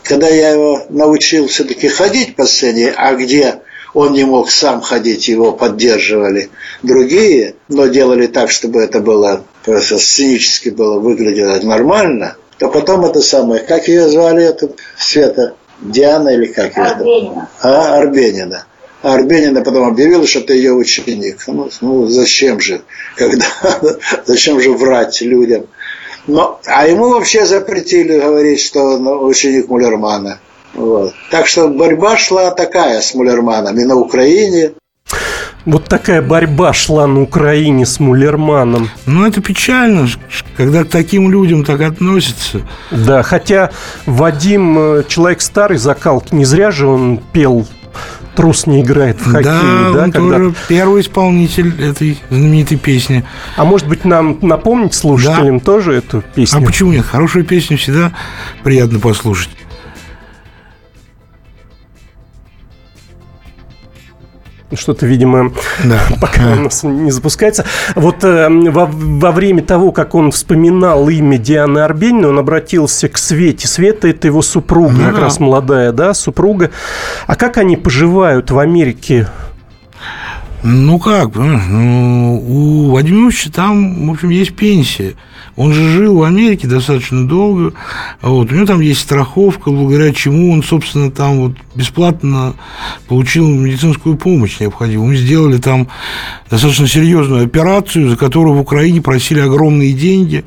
Когда 0.03 0.29
я 0.29 0.51
его 0.51 0.83
научил 0.89 1.47
все-таки 1.47 1.89
ходить 1.89 2.35
по 2.35 2.45
сцене, 2.45 2.93
а 2.95 3.13
где 3.15 3.61
он 3.93 4.13
не 4.13 4.23
мог 4.23 4.49
сам 4.49 4.81
ходить, 4.81 5.27
его 5.27 5.51
поддерживали 5.51 6.49
другие, 6.81 7.55
но 7.67 7.87
делали 7.87 8.27
так, 8.27 8.51
чтобы 8.51 8.81
это 8.81 8.99
было 8.99 9.43
просто 9.65 9.97
сценически 9.97 10.69
было 10.69 10.99
выглядело 10.99 11.59
нормально, 11.59 12.37
то 12.57 12.69
потом 12.69 13.05
это 13.05 13.21
самое, 13.21 13.61
как 13.61 13.87
ее 13.87 14.07
звали, 14.07 14.43
эту 14.45 14.75
Света, 14.97 15.55
Диана 15.81 16.29
или 16.29 16.45
как 16.47 16.77
ее? 16.77 16.83
Арбенина. 16.83 17.49
А, 17.61 17.97
Арбенина. 17.97 18.65
А 19.07 19.13
Арбенина 19.13 19.63
потом 19.63 19.87
объявила, 19.87 20.27
что 20.27 20.39
это 20.39 20.51
ее 20.51 20.73
ученик. 20.73 21.45
Ну, 21.47 21.69
ну 21.79 22.07
зачем 22.07 22.59
же, 22.59 22.81
когда, 23.15 23.45
зачем 24.25 24.59
же 24.59 24.73
врать 24.73 25.21
людям? 25.21 25.67
Но, 26.27 26.59
а 26.65 26.85
ему 26.85 27.11
вообще 27.11 27.45
запретили 27.45 28.19
говорить, 28.19 28.59
что 28.59 28.81
он 28.81 29.07
ученик 29.23 29.69
Мулермана. 29.69 30.39
Вот. 30.73 31.13
Так 31.31 31.47
что 31.47 31.69
борьба 31.69 32.17
шла 32.17 32.51
такая 32.51 32.99
с 32.99 33.13
Мулерманом 33.13 33.79
и 33.79 33.85
на 33.85 33.95
Украине. 33.95 34.73
Вот 35.63 35.85
такая 35.85 36.21
борьба 36.21 36.73
шла 36.73 37.07
на 37.07 37.21
Украине 37.21 37.85
с 37.85 38.01
Мулерманом. 38.01 38.89
Ну, 39.05 39.25
это 39.25 39.41
печально, 39.41 40.09
когда 40.57 40.83
к 40.83 40.89
таким 40.89 41.31
людям 41.31 41.63
так 41.63 41.79
относятся. 41.79 42.67
Да, 42.91 43.23
хотя 43.23 43.71
Вадим 44.05 44.77
э, 44.77 45.03
человек 45.07 45.39
старый 45.39 45.77
закалки, 45.77 46.35
не 46.35 46.43
зря 46.43 46.71
же 46.71 46.87
он 46.87 47.21
пел 47.31 47.65
трус 48.37 48.67
не 48.67 48.81
играет 48.83 49.19
в 49.19 49.25
хоккей. 49.25 49.43
Да, 49.43 49.91
да 49.93 50.03
он 50.03 50.11
когда... 50.11 50.37
тоже 50.37 50.53
первый 50.69 51.01
исполнитель 51.01 51.73
этой 51.83 52.19
знаменитой 52.29 52.77
песни. 52.77 53.23
А 53.55 53.65
может 53.65 53.87
быть, 53.87 54.05
нам 54.05 54.37
напомнить 54.43 54.93
слушателям 54.93 55.57
да. 55.57 55.65
тоже 55.65 55.93
эту 55.93 56.23
песню? 56.35 56.59
А 56.59 56.65
почему 56.65 56.91
нет? 56.91 57.03
Хорошую 57.03 57.45
песню 57.45 57.77
всегда 57.79 58.13
приятно 58.63 58.99
послушать. 58.99 59.49
Что-то, 64.73 65.05
видимо, 65.05 65.53
да. 65.85 65.99
пока 66.21 66.51
у 66.57 66.61
нас 66.63 66.83
не 66.83 67.11
запускается. 67.11 67.63
Вот 67.95 68.23
э, 68.23 68.49
во, 68.49 68.85
во 68.85 69.31
время 69.31 69.63
того, 69.63 69.91
как 69.91 70.13
он 70.13 70.31
вспоминал 70.31 71.07
имя 71.07 71.37
Дианы 71.37 71.79
Арбенина, 71.79 72.29
он 72.29 72.39
обратился 72.39 73.07
к 73.07 73.17
Свете. 73.17 73.67
Света– 73.67 74.07
это 74.09 74.27
его 74.27 74.41
супруга, 74.41 74.91
ну, 74.91 75.05
как 75.05 75.15
да. 75.15 75.21
раз 75.21 75.39
молодая, 75.39 75.91
да, 75.93 76.13
супруга. 76.13 76.71
А 77.27 77.35
как 77.35 77.57
они 77.57 77.77
поживают 77.77 78.51
в 78.51 78.59
Америке? 78.59 79.27
Ну 80.69 80.99
как, 80.99 81.33
ну, 81.35 82.43
у 82.45 82.91
Вадима 82.91 83.31
там, 83.53 84.07
в 84.07 84.11
общем, 84.11 84.29
есть 84.29 84.53
пенсия. 84.53 85.15
Он 85.55 85.71
же 85.71 85.89
жил 85.89 86.17
в 86.17 86.23
Америке 86.23 86.67
достаточно 86.67 87.25
долго. 87.25 87.71
Вот. 88.21 88.51
У 88.51 88.55
него 88.55 88.65
там 88.65 88.81
есть 88.81 88.99
страховка, 88.99 89.71
благодаря 89.71 90.11
чему 90.13 90.51
он, 90.51 90.61
собственно, 90.63 91.09
там 91.09 91.37
вот 91.37 91.53
бесплатно 91.73 92.53
получил 93.07 93.47
медицинскую 93.47 94.17
помощь 94.17 94.59
необходимую. 94.59 95.11
Мы 95.11 95.15
сделали 95.15 95.57
там 95.57 95.87
достаточно 96.49 96.85
серьезную 96.85 97.45
операцию, 97.45 98.09
за 98.09 98.17
которую 98.17 98.57
в 98.57 98.59
Украине 98.59 99.01
просили 99.01 99.39
огромные 99.39 99.93
деньги, 99.93 100.43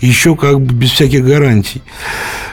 еще 0.00 0.34
как 0.34 0.60
бы 0.60 0.74
без 0.74 0.90
всяких 0.90 1.24
гарантий, 1.24 1.82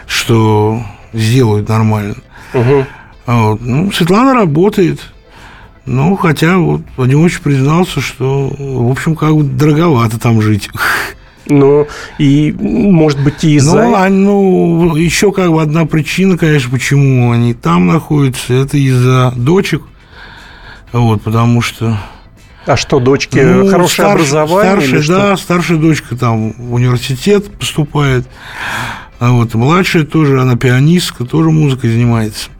что 0.05 0.83
сделают 1.13 1.69
нормально. 1.69 2.17
Угу. 2.53 2.85
Вот. 3.25 3.61
Ну, 3.61 3.91
Светлана 3.91 4.35
работает. 4.35 5.01
Ну, 5.89 6.15
хотя 6.15 6.59
вот 6.59 6.81
Вадим 6.97 7.23
очень 7.23 7.41
признался, 7.41 7.99
что, 7.99 8.53
в 8.57 8.91
общем, 8.91 9.15
как 9.15 9.35
бы 9.35 9.41
дороговато 9.43 10.19
там 10.19 10.39
жить. 10.39 10.69
Ну, 11.47 11.87
и, 12.19 12.55
может 12.59 13.19
быть, 13.23 13.43
и 13.43 13.55
из-за... 13.55 13.85
Ну, 13.85 13.95
а, 13.95 14.07
ну, 14.07 14.95
еще 14.95 15.31
как 15.31 15.51
бы 15.51 15.59
одна 15.59 15.87
причина, 15.87 16.37
конечно, 16.37 16.69
почему 16.69 17.31
они 17.31 17.55
там 17.55 17.87
находятся, 17.87 18.53
это 18.53 18.77
из-за 18.77 19.33
дочек. 19.35 19.81
Вот, 20.91 21.23
потому 21.23 21.61
что... 21.61 21.97
А 22.67 22.77
что, 22.77 22.99
дочки 22.99 23.39
ну, 23.39 23.67
хорошее 23.67 23.89
старш, 23.89 24.13
образование? 24.13 25.01
Старшая, 25.01 25.17
да, 25.17 25.37
старшая 25.37 25.77
дочка 25.79 26.15
там 26.15 26.51
в 26.51 26.73
университет 26.75 27.51
поступает. 27.57 28.27
А 29.19 29.31
вот 29.31 29.55
младшая 29.55 30.03
тоже, 30.03 30.39
она 30.39 30.55
пианистка, 30.55 31.25
тоже 31.25 31.49
музыкой 31.49 31.89
занимается. 31.89 32.51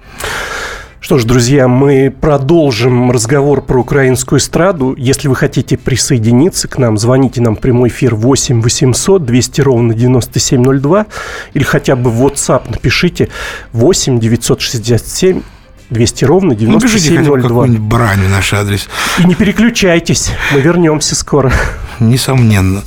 Что 1.01 1.17
ж, 1.17 1.23
друзья, 1.23 1.67
мы 1.69 2.11
продолжим 2.11 3.09
разговор 3.11 3.61
про 3.61 3.79
украинскую 3.79 4.39
эстраду. 4.39 4.93
Если 4.97 5.29
вы 5.29 5.35
хотите 5.35 5.77
присоединиться 5.77 6.67
к 6.67 6.77
нам, 6.77 6.97
звоните 6.97 7.41
нам 7.41 7.55
в 7.55 7.59
прямой 7.59 7.87
эфир 7.89 8.15
8 8.15 8.61
800 8.61 9.23
200 9.25 9.61
ровно 9.61 9.93
9702 9.93 11.05
или 11.53 11.63
хотя 11.63 11.95
бы 11.95 12.11
в 12.11 12.25
WhatsApp 12.25 12.69
напишите 12.69 13.29
8 13.71 14.19
967 14.19 15.41
200 15.89 16.25
ровно 16.25 16.49
Напишите 16.49 17.17
хотя 17.17 17.31
бы 17.31 17.37
9702. 17.37 17.47
какую-нибудь 17.49 17.79
брань 17.81 18.19
в 18.25 18.29
наш 18.29 18.53
адрес. 18.53 18.89
И 19.19 19.23
не 19.23 19.35
переключайтесь, 19.35 20.31
мы 20.53 20.59
вернемся 20.59 21.15
скоро. 21.15 21.51
Несомненно. 21.99 22.83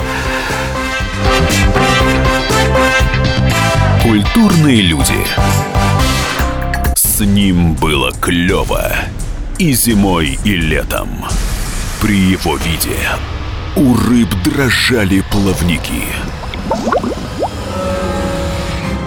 Культурные 4.02 4.82
люди. 4.82 5.14
Ним 7.22 7.74
было 7.74 8.12
клево. 8.12 8.92
И 9.58 9.72
зимой, 9.72 10.38
и 10.44 10.56
летом. 10.56 11.08
При 12.00 12.16
его 12.16 12.56
виде 12.56 12.96
у 13.76 13.94
рыб 13.94 14.28
дрожали 14.44 15.22
плавники. 15.30 16.04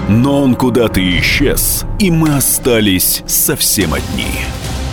Но 0.07 0.41
он 0.41 0.55
куда-то 0.55 1.01
исчез, 1.19 1.85
и 1.99 2.11
мы 2.11 2.35
остались 2.35 3.23
совсем 3.27 3.93
одни. 3.93 4.45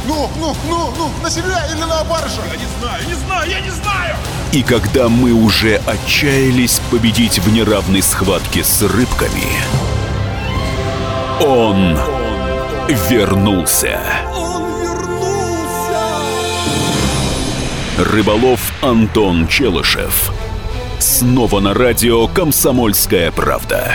Ну, 0.07 0.29
ну, 0.41 0.57
ну, 0.69 0.91
ну, 0.99 1.11
на 1.23 1.31
себя 1.31 1.67
или 1.71 1.81
на 1.81 2.03
барыша? 2.05 2.41
Я 2.51 2.59
не 2.59 2.67
знаю, 2.81 3.03
не 3.07 3.15
знаю, 3.15 3.51
я 3.51 3.61
не 3.61 3.71
знаю! 3.71 4.17
И 4.53 4.63
когда 4.63 5.09
мы 5.09 5.33
уже 5.33 5.81
отчаялись 5.87 6.81
победить 6.91 7.39
в 7.39 7.53
неравной 7.53 8.03
схватке 8.03 8.65
с 8.65 8.83
рыбками, 8.83 9.47
он 11.41 11.97
вернулся. 12.95 14.01
Рыболов 17.99 18.73
Антон 18.83 19.47
Челышев. 19.49 20.33
Снова 20.99 21.61
на 21.61 21.75
радио 21.75 22.27
«Комсомольская 22.29 23.31
правда». 23.31 23.95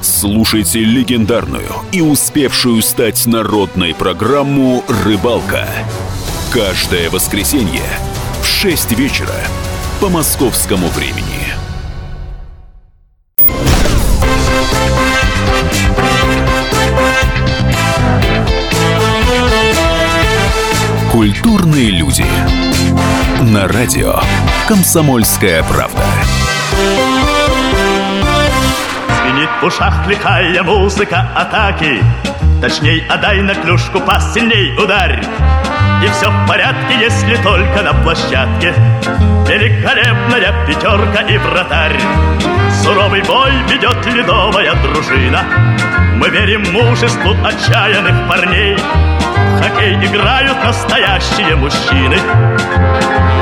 Слушайте 0.00 0.80
легендарную 0.80 1.70
и 1.92 2.00
успевшую 2.00 2.82
стать 2.82 3.24
народной 3.26 3.94
программу 3.94 4.84
«Рыбалка». 5.04 5.68
Каждое 6.52 7.08
воскресенье 7.10 7.84
в 8.42 8.46
6 8.46 8.92
вечера 8.92 9.34
по 10.00 10.08
московскому 10.08 10.88
времени. 10.88 11.31
Культурные 21.22 21.88
люди. 21.92 22.24
На 23.42 23.68
радио 23.68 24.16
«Комсомольская 24.66 25.62
правда». 25.62 26.02
Звенит 29.20 29.48
в 29.60 29.64
ушах 29.64 30.04
лихая 30.08 30.64
музыка 30.64 31.28
атаки. 31.36 32.02
Точней, 32.60 33.04
отдай 33.08 33.40
на 33.40 33.54
клюшку 33.54 34.00
пас, 34.00 34.34
сильней 34.34 34.76
ударь. 34.76 35.22
И 36.04 36.08
все 36.08 36.28
в 36.28 36.48
порядке, 36.48 36.98
если 37.00 37.36
только 37.36 37.82
на 37.82 37.94
площадке. 38.02 38.74
Великолепная 39.46 40.66
пятерка 40.66 41.20
и 41.20 41.38
вратарь. 41.38 42.00
Суровый 42.82 43.22
бой 43.22 43.52
ведет 43.70 44.04
ледовая 44.06 44.74
дружина. 44.82 45.44
Мы 46.16 46.28
верим 46.30 46.64
мужеству 46.72 47.36
отчаянных 47.44 48.28
парней 48.28 48.76
хоккей 49.62 49.94
играют 49.94 50.56
настоящие 50.64 51.54
мужчины 51.56 52.16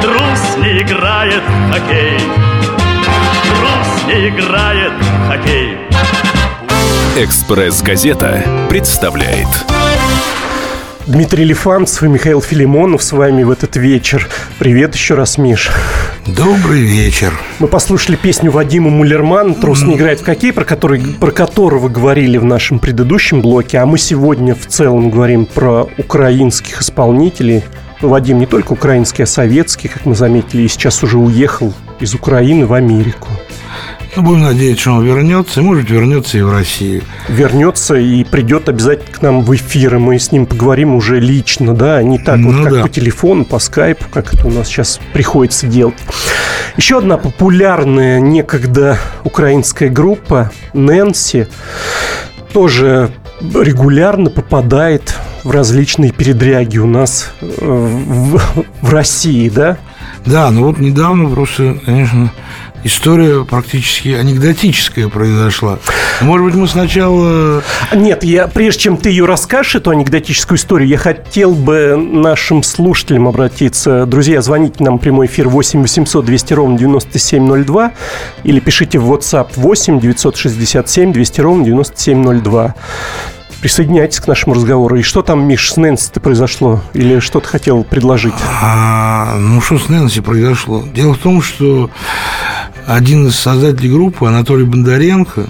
Трус 0.03 0.57
не 0.59 0.83
играет 0.83 1.43
в 1.43 1.73
хоккей 1.73 2.19
Трус 3.49 4.05
не 4.07 4.29
играет 4.29 4.93
в 4.93 5.29
хоккей 5.29 5.79
«Экспресс-газета» 7.17 8.45
представляет 8.69 9.49
Дмитрий 11.07 11.45
Лифанцев 11.45 12.03
и 12.03 12.09
Михаил 12.09 12.41
Филимонов 12.41 13.03
с 13.03 13.11
вами 13.11 13.43
в 13.43 13.51
этот 13.51 13.75
вечер. 13.75 14.29
Привет 14.59 14.95
еще 14.95 15.15
раз, 15.15 15.39
Миш. 15.39 15.71
Добрый 16.37 16.83
вечер. 16.83 17.33
Мы 17.59 17.66
послушали 17.66 18.14
песню 18.14 18.51
Вадима 18.51 18.90
Мулермана 18.90 19.55
«Трус 19.55 19.83
не 19.83 19.97
играет 19.97 20.21
в 20.21 20.25
хоккей», 20.25 20.53
про, 20.53 20.64
который, 20.64 21.01
про 21.19 21.33
которого 21.33 21.88
говорили 21.88 22.37
в 22.37 22.45
нашем 22.45 22.79
предыдущем 22.79 23.40
блоке. 23.40 23.79
А 23.79 23.87
мы 23.87 23.99
сегодня 23.99 24.55
в 24.55 24.66
целом 24.66 25.11
говорим 25.11 25.47
про 25.47 25.88
украинских 25.99 26.83
исполнителей. 26.83 27.64
Вадим 28.01 28.38
не 28.38 28.47
только 28.47 28.73
украинский, 28.73 29.25
а 29.25 29.27
советский, 29.27 29.88
как 29.88 30.07
мы 30.07 30.14
заметили, 30.14 30.62
и 30.62 30.69
сейчас 30.69 31.03
уже 31.03 31.19
уехал 31.19 31.73
из 31.99 32.14
Украины 32.14 32.66
в 32.66 32.75
Америку. 32.75 33.29
Ну, 34.16 34.23
будем 34.23 34.42
надеяться, 34.42 34.83
что 34.83 34.92
он 34.94 35.05
вернется, 35.05 35.61
и, 35.61 35.62
может, 35.62 35.88
вернется 35.88 36.37
и 36.37 36.42
в 36.42 36.51
Россию. 36.51 37.03
Вернется 37.29 37.94
и 37.94 38.25
придет 38.25 38.68
обязательно 38.68 39.12
к 39.12 39.23
нам 39.23 39.42
в 39.42 39.55
эфир, 39.55 39.94
и 39.94 39.99
мы 39.99 40.18
с 40.18 40.33
ним 40.33 40.46
поговорим 40.46 40.94
уже 40.94 41.20
лично, 41.20 41.75
да, 41.75 41.99
а 41.99 42.03
не 42.03 42.18
так 42.18 42.38
Ну 42.38 42.53
вот, 42.53 42.64
как 42.64 42.73
да. 42.73 42.83
по 42.83 42.88
телефону, 42.88 43.44
по 43.44 43.61
скайпу, 43.61 44.05
как 44.12 44.35
это 44.35 44.46
у 44.49 44.51
нас 44.51 44.66
сейчас 44.66 45.01
приходится 45.12 45.68
делать. 45.68 45.94
Еще 46.77 46.99
одна 46.99 47.18
популярная 47.18 48.20
некогда 48.20 48.99
украинская 49.23 49.88
группа 49.90 50.51
Нэнси 50.73 51.46
тоже 52.53 53.11
регулярно 53.40 54.29
попадает 54.29 55.14
в 55.44 55.51
различные 55.51 56.11
передряги 56.11 56.79
у 56.79 56.87
нас 56.87 57.33
э, 57.40 57.46
в, 57.61 58.40
в 58.83 58.92
России, 58.92 59.49
да? 59.49 59.79
Да, 60.27 60.51
ну 60.51 60.65
вот 60.65 60.79
недавно 60.79 61.29
просто, 61.31 61.79
конечно, 61.85 62.31
история 62.85 63.45
практически 63.45 64.11
анекдотическая 64.11 65.09
произошла. 65.09 65.79
Может 66.21 66.47
быть, 66.47 66.55
мы 66.55 66.69
сначала... 66.69 67.63
Нет, 67.95 68.25
я, 68.25 68.47
прежде 68.47 68.83
чем 68.83 68.97
ты 68.97 69.11
ее 69.11 69.25
расскажешь, 69.25 69.77
эту 69.77 69.91
анекдотическую 69.91 70.59
историю, 70.59 70.89
я 70.89 70.99
хотел 70.99 71.55
бы 71.55 71.97
нашим 71.97 72.63
слушателям 72.63 73.29
обратиться. 73.29 74.07
Друзья, 74.07 74.43
звоните 74.43 74.85
нам 74.85 74.99
прямой 74.99 75.27
эфир 75.27 75.49
8 75.49 75.81
800 75.81 76.25
200 76.25 76.53
ровно 76.55 76.79
9702 76.79 77.93
или 78.45 78.61
пишите 78.61 78.99
в 78.99 79.13
WhatsApp 79.13 79.49
8 79.57 80.01
967 80.01 81.13
200 81.13 81.41
ровно 81.41 81.65
9702. 81.65 82.75
Присоединяйтесь 83.61 84.20
к 84.20 84.27
нашему 84.27 84.55
разговору. 84.55 84.96
И 84.96 85.03
что 85.03 85.20
там, 85.23 85.46
Миш, 85.46 85.73
с 85.73 85.77
Нэнси-то 85.77 86.18
произошло? 86.20 86.81
Или 86.94 87.18
что 87.20 87.40
ты 87.40 87.49
хотел 87.49 87.85
предложить? 87.85 88.33
А, 88.62 89.37
ну, 89.38 89.61
что 89.61 89.79
с 89.79 89.88
Нэнси 89.88 90.20
произошло? 90.23 90.83
Дело 90.94 91.12
в 91.14 91.18
том, 91.18 91.42
что 91.42 91.90
один 92.87 93.27
из 93.29 93.38
создателей 93.38 93.92
группы, 93.92 94.27
Анатолий 94.27 94.64
Бондаренко, 94.64 95.46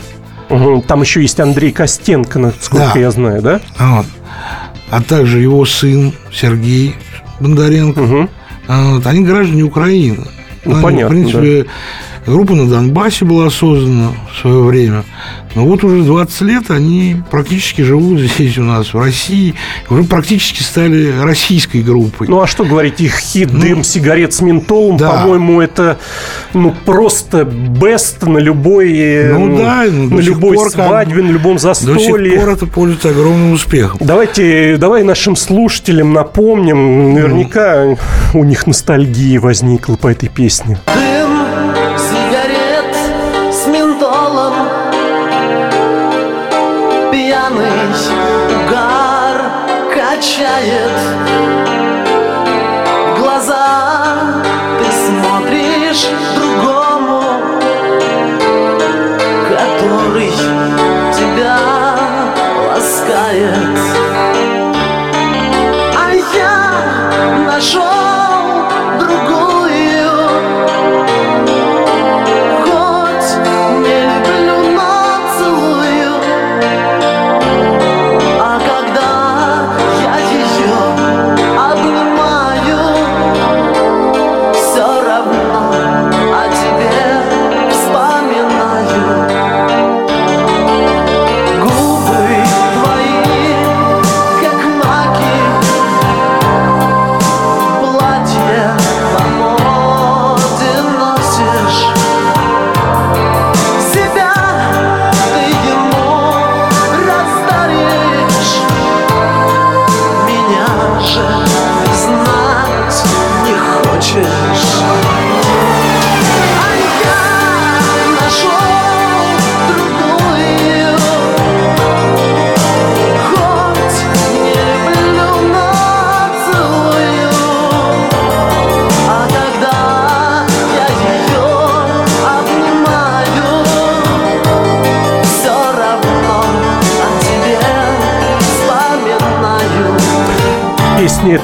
Мгм, 0.49 0.83
Там 0.83 1.03
еще 1.03 1.23
есть 1.23 1.38
Андрей 1.38 1.70
Костенко, 1.70 2.40
насколько 2.40 2.90
Да. 2.94 2.99
я 3.01 3.12
знаю, 3.12 3.40
да? 3.40 3.61
вот, 3.79 4.07
а 4.90 5.01
также 5.01 5.38
его 5.38 5.64
сын 5.64 6.12
Сергей 6.33 6.96
Бондаренко, 7.38 8.29
а, 8.66 8.94
вот, 8.94 9.07
они 9.07 9.20
граждане 9.25 9.62
Украины. 9.62 10.27
Ну, 10.64 10.73
Они, 10.75 10.83
понятно, 10.83 11.07
В 11.07 11.20
принципе, 11.20 11.66
группа 12.27 12.55
на 12.55 12.69
Донбассе 12.69 13.25
была 13.25 13.51
создана 13.51 14.11
в 14.33 14.41
свое 14.41 14.63
время. 14.63 15.05
Но 15.55 15.65
вот 15.65 15.83
уже 15.83 16.03
20 16.03 16.41
лет 16.43 16.71
они 16.71 17.17
практически 17.31 17.83
живут 17.83 18.21
здесь 18.21 18.57
у 18.59 18.63
нас, 18.63 18.95
в 18.95 18.99
России. 18.99 19.55
Уже 19.89 20.05
практически 20.05 20.63
стали 20.63 21.13
российской 21.23 21.83
группой. 21.83 22.29
Ну 22.29 22.41
а 22.41 22.47
что 22.47 22.65
говорить, 22.65 23.01
их 23.01 23.17
хит 23.17 23.51
«Дым 23.51 23.83
сигарет 23.83 24.33
с 24.33 24.41
ментолом», 24.43 24.97
да. 24.97 25.11
по-моему, 25.11 25.61
это 25.61 25.99
ну 26.55 26.75
просто 26.85 27.45
бест 27.45 28.23
на 28.23 28.39
любой, 28.39 28.97
э, 28.97 29.33
Ну 29.37 29.59
да, 29.59 29.85
ну, 29.91 30.17
на 30.17 30.21
любой 30.21 30.57
пор 30.57 30.71
как 30.71 30.87
свадьбе, 30.87 31.23
на 31.23 31.31
любом 31.31 31.57
До 31.57 31.75
сих 31.75 31.87
застолье. 31.87 32.39
пор 32.39 32.51
это 32.51 32.66
пользуется 32.66 33.11
огромным 33.11 33.53
успехом. 33.53 33.99
Давайте, 34.01 34.77
давай 34.77 35.03
нашим 35.03 35.35
слушателям 35.35 36.12
напомним, 36.12 37.14
наверняка 37.14 37.97
у 38.35 38.45
них 38.45 38.66
ностальгия 38.66 39.41
возникла 39.41 39.97
по 39.97 40.09
этой 40.09 40.29
песне. 40.29 40.79
Дым 40.87 41.20
ментолом 44.21 44.55
Пьяный 47.11 47.91
угар 48.66 49.51
качает 49.95 51.60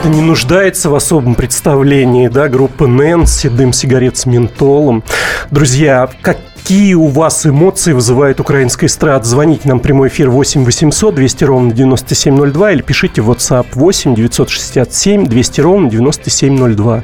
Эта 0.07 0.15
не 0.15 0.23
нуждается 0.23 0.89
в 0.89 0.95
особом 0.95 1.35
представлении, 1.35 2.29
да, 2.29 2.49
группа 2.49 2.87
Нэнси, 2.87 3.49
дым 3.49 3.73
сигарет 3.73 4.17
с 4.17 4.25
ментолом. 4.25 5.03
Друзья, 5.51 6.09
какие 6.23 6.95
у 6.95 7.09
вас 7.09 7.45
эмоции 7.45 7.93
вызывает 7.93 8.39
украинская 8.39 8.89
эстрада? 8.89 9.25
Звоните 9.25 9.69
нам 9.69 9.81
прямой 9.81 10.07
эфир 10.07 10.31
8 10.31 10.65
800 10.65 11.13
200 11.13 11.45
ровно 11.45 11.73
9702 11.73 12.73
или 12.73 12.83
пишите 12.83 13.21
в 13.21 13.33
WhatsApp 13.33 13.67
8 13.73 14.15
967 14.15 15.27
200 15.27 15.61
ровно 15.61 15.91
9702. 15.91 17.03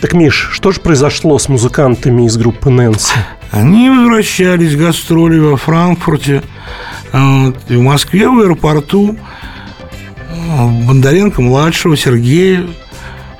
Так, 0.00 0.12
Миш, 0.12 0.48
что 0.50 0.72
же 0.72 0.80
произошло 0.80 1.38
с 1.38 1.48
музыкантами 1.48 2.26
из 2.26 2.36
группы 2.36 2.70
Нэнси? 2.70 3.14
Они 3.52 3.88
возвращались 3.88 4.74
гастроли 4.74 5.38
во 5.38 5.56
Франкфурте, 5.56 6.42
вот, 7.12 7.56
в 7.68 7.80
Москве 7.80 8.28
в 8.28 8.40
аэропорту 8.40 9.16
Бондаренко-младшего 10.86 11.96
Сергея 11.96 12.66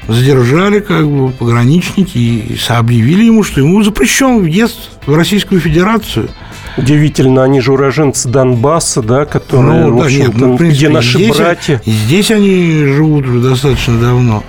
задержали 0.08 0.80
как 0.80 1.08
бы 1.08 1.30
пограничники 1.30 2.18
и 2.18 2.58
объявили 2.68 3.24
ему, 3.24 3.42
что 3.42 3.60
ему 3.60 3.82
запрещен 3.82 4.40
въезд 4.40 4.90
в 5.06 5.14
Российскую 5.14 5.60
Федерацию. 5.60 6.28
Удивительно, 6.76 7.44
они 7.44 7.60
же 7.60 7.72
уроженцы 7.72 8.28
Донбасса, 8.28 9.02
да, 9.02 9.26
которые, 9.26 9.88
Ну, 9.88 9.96
в 9.98 10.02
да, 10.02 10.10
нет, 10.10 10.28
общем-то, 10.28 10.38
ну, 10.38 10.54
в 10.54 10.56
принципе, 10.56 10.86
где 10.86 10.94
наши 10.94 11.18
здесь, 11.18 11.36
братья. 11.36 11.82
и 11.84 11.90
здесь 11.90 12.30
они 12.30 12.84
живут 12.86 13.26
уже 13.26 13.40
достаточно 13.40 14.00
давно. 14.00 14.42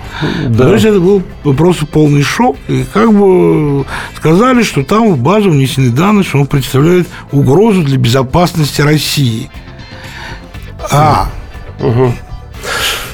Да. 0.48 0.64
То 0.64 0.72
есть 0.72 0.86
это 0.86 1.00
был 1.00 1.22
просто 1.54 1.84
полный 1.84 2.22
шок. 2.22 2.56
И 2.68 2.84
как 2.94 3.12
бы 3.12 3.84
сказали, 4.16 4.62
что 4.62 4.82
там 4.84 5.12
в 5.12 5.18
базу 5.18 5.50
внесены 5.50 5.90
данные, 5.90 6.24
что 6.24 6.38
он 6.38 6.46
представляет 6.46 7.06
угрозу 7.30 7.82
для 7.82 7.98
безопасности 7.98 8.80
России. 8.80 9.50
А, 10.90 11.28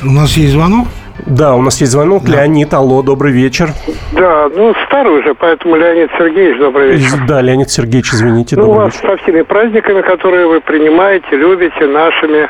у 0.04 0.10
нас 0.10 0.36
есть 0.36 0.52
звонок? 0.52 0.86
Да, 1.26 1.54
у 1.54 1.60
нас 1.60 1.78
есть 1.80 1.92
звонок. 1.92 2.26
Леонид, 2.26 2.72
алло, 2.72 3.02
добрый 3.02 3.32
вечер. 3.32 3.68
Да, 4.12 4.48
ну 4.54 4.74
старый 4.86 5.20
уже, 5.20 5.34
поэтому 5.34 5.76
Леонид 5.76 6.10
Сергеевич, 6.18 6.58
добрый 6.58 6.92
вечер. 6.96 7.18
Да, 7.28 7.40
Леонид 7.42 7.70
Сергеевич, 7.70 8.14
извините, 8.14 8.56
Ну, 8.56 8.62
добрый 8.66 8.84
вас 8.86 8.94
вечер. 8.94 9.16
со 9.18 9.22
всеми 9.22 9.42
праздниками, 9.42 10.00
которые 10.00 10.46
вы 10.46 10.60
принимаете, 10.62 11.26
любите, 11.32 11.86
нашими, 11.86 12.48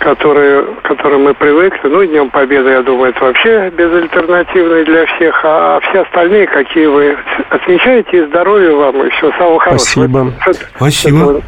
которые, 0.00 0.64
которым 0.82 1.24
мы 1.24 1.32
привыкли. 1.34 1.88
Ну, 1.88 2.04
Днем 2.04 2.28
Победы, 2.30 2.68
я 2.68 2.82
думаю, 2.82 3.10
это 3.10 3.24
вообще 3.24 3.70
безальтернативный 3.70 4.84
для 4.84 5.06
всех. 5.06 5.40
А 5.44 5.80
все 5.88 6.02
остальные, 6.02 6.48
какие 6.48 6.86
вы 6.86 7.16
отмечаете, 7.48 8.18
и 8.18 8.26
здоровья 8.26 8.72
вам, 8.72 9.06
и 9.06 9.10
всего 9.10 9.32
самого 9.38 9.58
хорошего. 9.58 10.04
Спасибо. 10.06 10.32
Спасибо. 10.76 11.16
С 11.16 11.22
этого, 11.22 11.42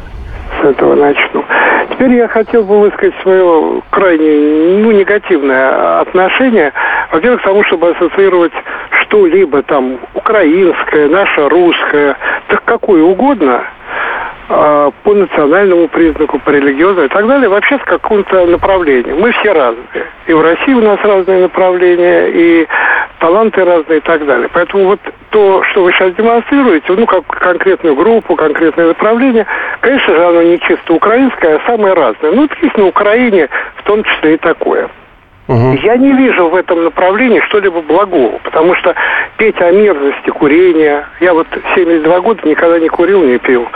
с 0.61 0.65
этого 0.65 0.95
начну. 0.95 1.43
Теперь 1.91 2.13
я 2.13 2.27
хотел 2.27 2.63
бы 2.63 2.79
высказать 2.79 3.15
свое 3.21 3.81
крайне 3.89 4.79
ну, 4.83 4.91
негативное 4.91 5.99
отношение, 6.01 6.71
во-первых, 7.11 7.41
к 7.41 7.45
тому, 7.45 7.63
чтобы 7.65 7.89
ассоциировать 7.89 8.53
что-либо 9.01 9.63
там 9.63 9.99
украинское, 10.13 11.07
наше 11.07 11.49
русское, 11.49 12.15
так 12.47 12.63
какое 12.65 13.03
угодно, 13.03 13.63
а, 14.51 14.91
по 15.03 15.13
национальному 15.13 15.87
признаку, 15.87 16.39
по 16.39 16.49
религиозному 16.49 17.05
и 17.05 17.09
так 17.09 17.27
далее, 17.27 17.47
вообще 17.49 17.77
с 17.77 17.83
каким-то 17.83 18.47
направлением. 18.47 19.19
Мы 19.19 19.31
все 19.31 19.51
разные. 19.51 20.07
И 20.25 20.33
в 20.33 20.41
России 20.41 20.73
у 20.73 20.81
нас 20.81 20.99
разные 21.03 21.41
направления, 21.41 22.29
и 22.29 22.67
таланты 23.19 23.63
разные 23.63 23.99
и 23.99 24.01
так 24.01 24.25
далее. 24.25 24.49
Поэтому 24.51 24.85
вот 24.85 24.99
то, 25.29 25.63
что 25.65 25.83
вы 25.83 25.91
сейчас 25.91 26.15
демонстрируете, 26.15 26.93
ну, 26.93 27.05
как 27.05 27.27
конкретную 27.27 27.95
группу, 27.95 28.35
конкретное 28.35 28.87
направление, 28.87 29.45
конечно 29.81 30.15
же, 30.15 30.25
оно 30.25 30.41
не 30.41 30.59
чисто 30.59 30.93
украинское, 30.93 31.57
а 31.57 31.67
самое 31.67 31.93
разное. 31.93 32.31
Ну, 32.31 32.41
вот 32.41 32.51
есть 32.59 32.75
на 32.75 32.87
Украине 32.87 33.49
в 33.75 33.83
том 33.83 34.03
числе 34.03 34.33
и 34.33 34.37
такое. 34.37 34.89
Я 35.83 35.97
не 35.97 36.11
вижу 36.13 36.47
в 36.49 36.55
этом 36.55 36.83
направлении 36.83 37.39
что-либо 37.47 37.81
благого, 37.81 38.39
потому 38.43 38.75
что 38.75 38.93
петь 39.37 39.59
о 39.61 39.71
мерзости 39.71 40.29
курения, 40.29 41.07
я 41.19 41.33
вот 41.33 41.47
72 41.75 42.19
года 42.21 42.47
никогда 42.47 42.79
не 42.79 42.87
курил, 42.87 43.23
не 43.23 43.39
пил, 43.39 43.67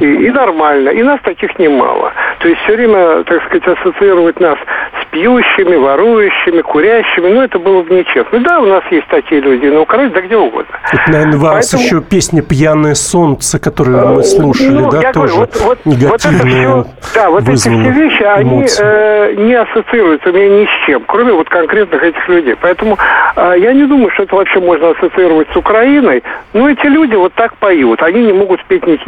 и, 0.00 0.04
и 0.04 0.30
нормально, 0.30 0.88
и 0.90 1.02
нас 1.04 1.20
таких 1.22 1.56
немало. 1.58 2.12
То 2.40 2.48
есть 2.48 2.60
все 2.62 2.74
время, 2.74 3.22
так 3.24 3.44
сказать, 3.44 3.66
ассоциировать 3.78 4.40
нас 4.40 4.56
с 5.00 5.04
пьющими, 5.12 5.76
ворующими, 5.76 6.62
курящими, 6.62 7.28
ну 7.28 7.42
это 7.42 7.58
было 7.60 7.82
бы 7.82 7.94
нечестно. 7.94 8.40
Да, 8.40 8.58
у 8.58 8.66
нас 8.66 8.82
есть 8.90 9.06
такие 9.08 9.40
люди 9.40 9.66
на 9.66 9.80
Украине, 9.82 10.10
да 10.12 10.20
где 10.22 10.36
угодно. 10.36 10.74
Это, 10.92 11.02
наверное, 11.12 11.38
вас 11.38 11.70
Поэтому- 11.70 11.82
еще 11.84 12.00
песня 12.02 12.42
«Пьяное 12.42 12.94
солнце», 12.94 13.60
которую 13.60 14.14
мы 14.16 14.22
слушали, 14.24 14.68
Ну, 14.70 14.90
да, 14.90 15.00
я 15.00 15.12
тоже 15.12 15.34
говорю, 15.34 15.50
вот, 15.52 15.60
вот, 15.62 15.78
вот 15.84 16.14
это 16.24 16.28
все, 16.28 16.84
да, 17.14 17.30
вот 17.30 17.42
эти 17.48 17.56
все 17.56 17.70
вещи, 17.70 18.22
они 18.22 18.50
эмоции. 18.60 18.82
э, 18.84 19.34
не 19.36 19.54
ассоциируются 19.54 20.30
у 20.30 20.32
меня 20.32 20.48
ни 20.48 20.64
с 20.64 20.86
чем, 20.86 21.02
кроме 21.06 21.19
вот 21.28 21.48
конкретных 21.48 22.02
этих 22.02 22.28
людей. 22.28 22.56
Поэтому 22.60 22.96
э, 23.36 23.54
я 23.58 23.72
не 23.72 23.84
думаю, 23.84 24.10
что 24.12 24.22
это 24.24 24.36
вообще 24.36 24.60
можно 24.60 24.90
ассоциировать 24.90 25.48
с 25.52 25.56
Украиной. 25.56 26.22
Но 26.52 26.68
эти 26.68 26.86
люди 26.86 27.14
вот 27.14 27.32
так 27.34 27.56
поют. 27.56 28.02
Они 28.02 28.22
не 28.22 28.32
могут 28.32 28.64
петь 28.64 28.86
ни, 28.86 28.98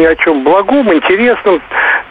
ни 0.00 0.04
о 0.04 0.16
чем 0.16 0.44
благом, 0.44 0.92
интересном, 0.92 1.60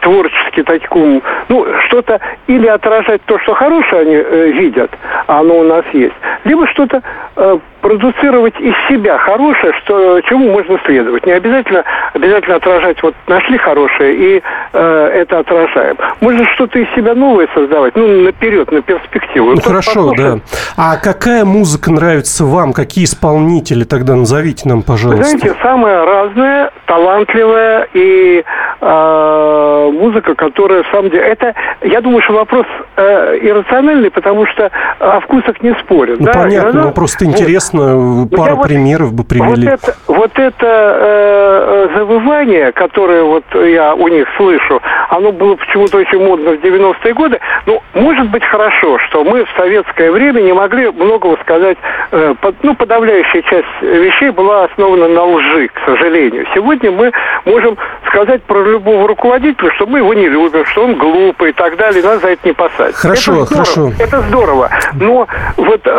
творчески 0.00 0.62
таком. 0.62 1.22
Ну, 1.48 1.66
что-то 1.86 2.20
или 2.46 2.66
отражать 2.66 3.22
то, 3.26 3.38
что 3.40 3.54
хорошее 3.54 4.02
они 4.02 4.14
э, 4.14 4.50
видят, 4.52 4.90
а 5.26 5.40
оно 5.40 5.58
у 5.58 5.64
нас 5.64 5.84
есть, 5.92 6.14
либо 6.44 6.66
что-то 6.66 7.02
э, 7.36 7.58
продуцировать 7.80 8.58
из 8.60 8.74
себя 8.88 9.18
хорошее, 9.18 9.72
что, 9.82 10.20
чему 10.22 10.50
можно 10.50 10.78
следовать. 10.84 11.26
Не 11.26 11.32
обязательно, 11.32 11.84
обязательно 12.12 12.56
отражать, 12.56 13.02
вот 13.02 13.14
нашли 13.26 13.58
хорошее 13.58 14.14
и 14.14 14.42
э, 14.72 15.10
это 15.14 15.38
отражаем. 15.38 15.96
Можно 16.20 16.44
что-то 16.54 16.78
из 16.78 16.88
себя 16.94 17.14
новое 17.14 17.48
создавать, 17.54 17.96
ну, 17.96 18.06
наперед, 18.22 18.70
на 18.70 18.82
перспективу. 18.82 19.49
Ну 19.50 19.56
Вот 19.56 19.64
хорошо, 19.64 20.10
да. 20.16 20.22
послушать. 20.38 20.42
А 20.76 20.96
какая 20.96 21.44
музыка 21.44 21.90
нравится 21.92 22.44
вам? 22.44 22.72
Какие 22.72 23.04
исполнители? 23.04 23.84
Тогда 23.84 24.14
назовите 24.14 24.68
нам, 24.68 24.78
Вы 24.78 24.84
пожалуйста. 24.84 25.24
знаете, 25.24 25.54
самое 25.62 26.04
разное, 26.04 26.70
талантливое 26.86 27.88
и 27.94 28.44
э, 28.80 29.90
музыка, 29.92 30.34
которая, 30.34 30.82
в 30.82 30.86
самом 30.90 31.10
деле, 31.10 31.22
это, 31.24 31.54
я 31.82 32.00
думаю, 32.00 32.22
что 32.22 32.34
вопрос 32.34 32.66
э, 32.96 33.38
иррациональный, 33.42 34.10
потому 34.10 34.46
что 34.46 34.70
о 34.98 35.20
вкусах 35.20 35.60
не 35.62 35.74
спорят. 35.80 36.20
Ну 36.20 36.26
да, 36.26 36.32
понятно, 36.32 36.84
но 36.84 36.92
просто 36.92 37.24
вот. 37.24 37.32
интересно, 37.34 37.94
Ну, 37.94 38.28
я 38.30 38.36
пару 38.36 38.56
вот- 38.56 38.66
примеров 38.66 39.12
бы 39.12 39.24
привели. 39.24 39.68
Вот 39.68 39.80
это, 39.82 39.96
вот 40.06 40.38
это 40.38 40.66
э, 40.66 41.88
э, 41.92 41.98
завывание, 41.98 42.72
которое 42.72 43.22
вот 43.24 43.44
я 43.54 43.94
у 43.94 44.08
них 44.08 44.26
слышу, 44.36 44.80
оно 45.10 45.32
было 45.32 45.56
почему-то 45.56 45.98
очень 45.98 46.24
модно 46.24 46.52
в 46.52 46.60
90-е 46.60 47.14
годы. 47.14 47.38
Ну, 47.66 47.80
может 47.94 48.28
быть 48.30 48.44
хорошо, 48.44 48.98
что 49.08 49.24
мы 49.24 49.39
в 49.44 49.56
советское 49.56 50.10
время 50.10 50.40
не 50.40 50.52
могли 50.52 50.90
многого 50.90 51.36
сказать. 51.42 51.78
э, 52.12 52.34
ну, 52.62 52.74
подавляющая 52.74 53.42
часть 53.42 53.66
вещей 53.82 54.30
была 54.30 54.64
основана 54.64 55.08
на 55.08 55.24
лжи, 55.24 55.68
к 55.68 55.78
сожалению. 55.86 56.46
Сегодня 56.54 56.90
мы 56.90 57.12
можем 57.44 57.76
сказать 58.08 58.42
про 58.44 58.62
любого 58.62 59.06
руководителя, 59.08 59.70
что 59.76 59.86
мы 59.86 59.98
его 59.98 60.12
не 60.14 60.28
любим, 60.28 60.64
что 60.66 60.84
он 60.84 60.94
глупый 60.96 61.50
и 61.50 61.52
так 61.52 61.76
далее, 61.76 62.02
нас 62.02 62.20
за 62.20 62.28
это 62.30 62.46
не 62.48 62.52
посадят. 62.52 62.94
Хорошо, 62.96 63.32
Это 63.32 63.44
здорово. 63.44 63.64
хорошо. 63.64 63.92
Это 63.98 64.20
здорово. 64.22 64.70
Но 64.94 65.26
вот, 65.56 65.80
э, 65.84 65.90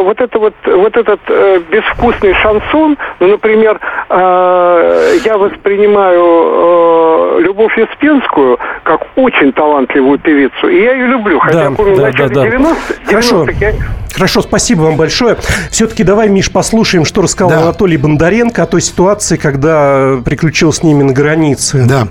вот, 0.00 0.20
это 0.20 0.38
вот, 0.38 0.54
вот 0.66 0.96
этот 0.96 1.20
э, 1.28 1.60
безвкусный 1.70 2.34
шансон, 2.34 2.96
ну, 3.20 3.28
например, 3.28 3.80
э, 4.08 5.18
я 5.24 5.38
воспринимаю 5.38 7.38
э, 7.38 7.42
Любовь 7.42 7.76
Успенскую 7.78 8.58
как 8.82 9.00
очень 9.16 9.52
талантливую 9.52 10.18
певицу, 10.18 10.68
и 10.68 10.82
я 10.82 10.92
ее 10.92 11.06
люблю. 11.06 11.38
Хотя 11.40 11.70
Да, 11.70 11.76
помню, 11.76 11.94
в 11.94 11.98
да, 11.98 12.02
начале 12.04 12.28
да, 12.28 12.34
да. 12.34 12.42
90 12.50 12.94
Хорошо. 13.06 13.44
90-х 13.44 13.52
я- 13.66 13.72
Хорошо, 14.14 14.40
спасибо 14.40 14.82
вам 14.82 14.96
большое. 14.96 15.36
Все-таки 15.70 16.02
давай, 16.02 16.30
Миш, 16.30 16.50
послушаем, 16.50 17.04
что 17.04 17.20
рассказал 17.20 17.50
Да. 17.50 17.62
Анатолий 17.64 17.98
Бондаренко 17.98 18.62
о 18.62 18.66
той 18.66 18.80
ситуации, 18.80 19.36
когда 19.36 20.16
приключил 20.24 20.72
с 20.72 20.82
ними 20.82 21.02
на 21.02 21.12
границе. 21.12 21.84
Да. 21.86 22.08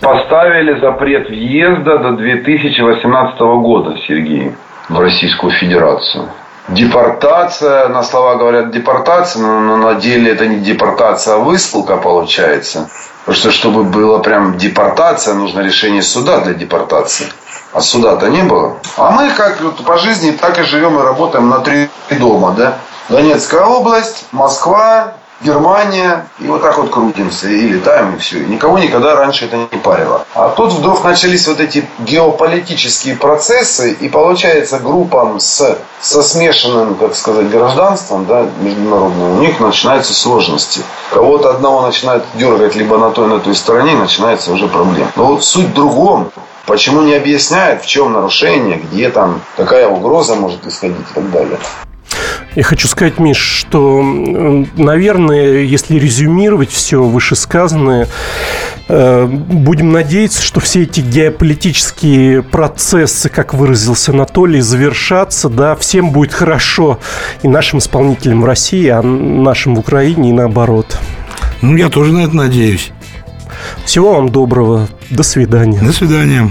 Поставили 0.00 0.80
запрет 0.80 1.28
въезда 1.28 1.98
до 1.98 2.12
2018 2.12 3.38
года, 3.62 3.96
Сергей, 4.08 4.52
в 4.88 4.98
Российскую 4.98 5.52
Федерацию. 5.52 6.24
Депортация, 6.70 7.88
на 7.88 8.02
слова 8.02 8.36
говорят 8.36 8.70
депортация, 8.70 9.42
но, 9.42 9.60
но 9.60 9.76
на 9.76 9.94
деле 9.94 10.32
это 10.32 10.46
не 10.46 10.58
депортация, 10.58 11.34
а 11.34 11.38
высылка 11.38 11.96
получается. 11.96 12.88
Потому 13.20 13.36
что, 13.36 13.50
чтобы 13.50 13.84
было 13.84 14.18
прям 14.20 14.56
депортация, 14.56 15.34
нужно 15.34 15.60
решение 15.60 16.02
суда 16.02 16.40
для 16.40 16.54
депортации. 16.54 17.26
А 17.72 17.80
суда-то 17.80 18.28
не 18.28 18.42
было. 18.42 18.78
А 18.96 19.10
мы 19.10 19.30
как 19.30 19.60
вот 19.60 19.84
по 19.84 19.98
жизни 19.98 20.30
так 20.32 20.58
и 20.58 20.62
живем 20.62 20.98
и 20.98 21.02
работаем 21.02 21.48
на 21.48 21.58
три 21.60 21.88
дома, 22.10 22.54
да? 22.56 22.78
Донецкая 23.08 23.64
область, 23.64 24.26
Москва, 24.30 25.14
Германия, 25.42 26.26
и 26.38 26.46
вот 26.46 26.60
так 26.60 26.76
вот 26.76 26.90
крутимся, 26.90 27.48
и 27.48 27.68
летаем, 27.68 28.14
и 28.14 28.18
все. 28.18 28.40
И 28.40 28.46
никого 28.46 28.78
никогда 28.78 29.14
раньше 29.14 29.46
это 29.46 29.56
не 29.56 29.78
парило. 29.78 30.26
А 30.34 30.50
тут 30.50 30.72
вдруг 30.72 31.02
начались 31.02 31.48
вот 31.48 31.60
эти 31.60 31.88
геополитические 32.00 33.16
процессы, 33.16 33.92
и 33.92 34.08
получается 34.08 34.78
группам 34.78 35.40
с, 35.40 35.78
со 36.00 36.22
смешанным, 36.22 36.94
так 36.96 37.14
сказать, 37.14 37.48
гражданством, 37.48 38.26
да, 38.26 38.46
международным, 38.60 39.38
у 39.38 39.40
них 39.40 39.60
начинаются 39.60 40.12
сложности. 40.12 40.82
Кого-то 41.10 41.50
одного 41.50 41.80
начинают 41.82 42.24
дергать 42.34 42.74
либо 42.74 42.98
на 42.98 43.10
той, 43.10 43.26
на 43.26 43.40
той 43.40 43.54
стороне, 43.54 43.94
начинается 43.94 44.52
уже 44.52 44.68
проблема. 44.68 45.10
Но 45.16 45.26
вот 45.26 45.44
суть 45.44 45.66
в 45.68 45.74
другом. 45.74 46.30
Почему 46.66 47.00
не 47.02 47.14
объясняет, 47.14 47.82
в 47.82 47.86
чем 47.86 48.12
нарушение, 48.12 48.76
где 48.76 49.10
там, 49.10 49.40
какая 49.56 49.88
угроза 49.88 50.36
может 50.36 50.64
исходить 50.66 51.00
и 51.10 51.14
так 51.14 51.30
далее. 51.32 51.58
Я 52.56 52.64
хочу 52.64 52.88
сказать, 52.88 53.20
Миш, 53.20 53.38
что, 53.38 54.02
наверное, 54.76 55.62
если 55.62 55.98
резюмировать 55.98 56.70
все 56.70 57.02
вышесказанное, 57.02 58.08
э, 58.88 59.26
будем 59.26 59.92
надеяться, 59.92 60.42
что 60.42 60.58
все 60.58 60.82
эти 60.82 61.00
геополитические 61.00 62.42
процессы, 62.42 63.28
как 63.28 63.54
выразился 63.54 64.10
Анатолий, 64.10 64.60
завершатся, 64.60 65.48
да, 65.48 65.76
всем 65.76 66.10
будет 66.10 66.32
хорошо 66.32 66.98
и 67.42 67.48
нашим 67.48 67.78
исполнителям 67.78 68.42
в 68.42 68.44
России, 68.44 68.88
а 68.88 69.00
нашим 69.00 69.76
в 69.76 69.78
Украине 69.78 70.30
и 70.30 70.32
наоборот. 70.32 70.98
Ну, 71.62 71.76
я 71.76 71.88
тоже 71.88 72.12
на 72.12 72.24
это 72.24 72.34
надеюсь. 72.34 72.90
Всего 73.84 74.14
вам 74.14 74.28
доброго. 74.30 74.88
До 75.10 75.22
свидания. 75.22 75.80
До 75.80 75.92
свидания. 75.92 76.50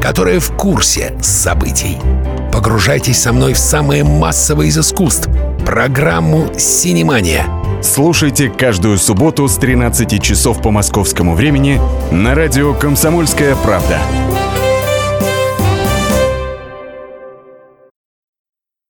которые 0.00 0.40
в 0.40 0.52
курсе 0.52 1.14
событий. 1.20 1.98
Погружайтесь 2.52 3.20
со 3.20 3.32
мной 3.32 3.52
в 3.52 3.58
самое 3.58 4.04
массовое 4.04 4.66
из 4.66 4.78
искусств– 4.78 5.28
программу 5.66 6.50
«Синемания». 6.58 7.46
Слушайте 7.82 8.50
каждую 8.50 8.98
субботу 8.98 9.48
с 9.48 9.56
13 9.56 10.22
часов 10.22 10.60
по 10.60 10.70
московскому 10.70 11.34
времени 11.34 11.80
на 12.10 12.34
радио 12.34 12.74
«Комсомольская 12.74 13.54
правда». 13.56 13.98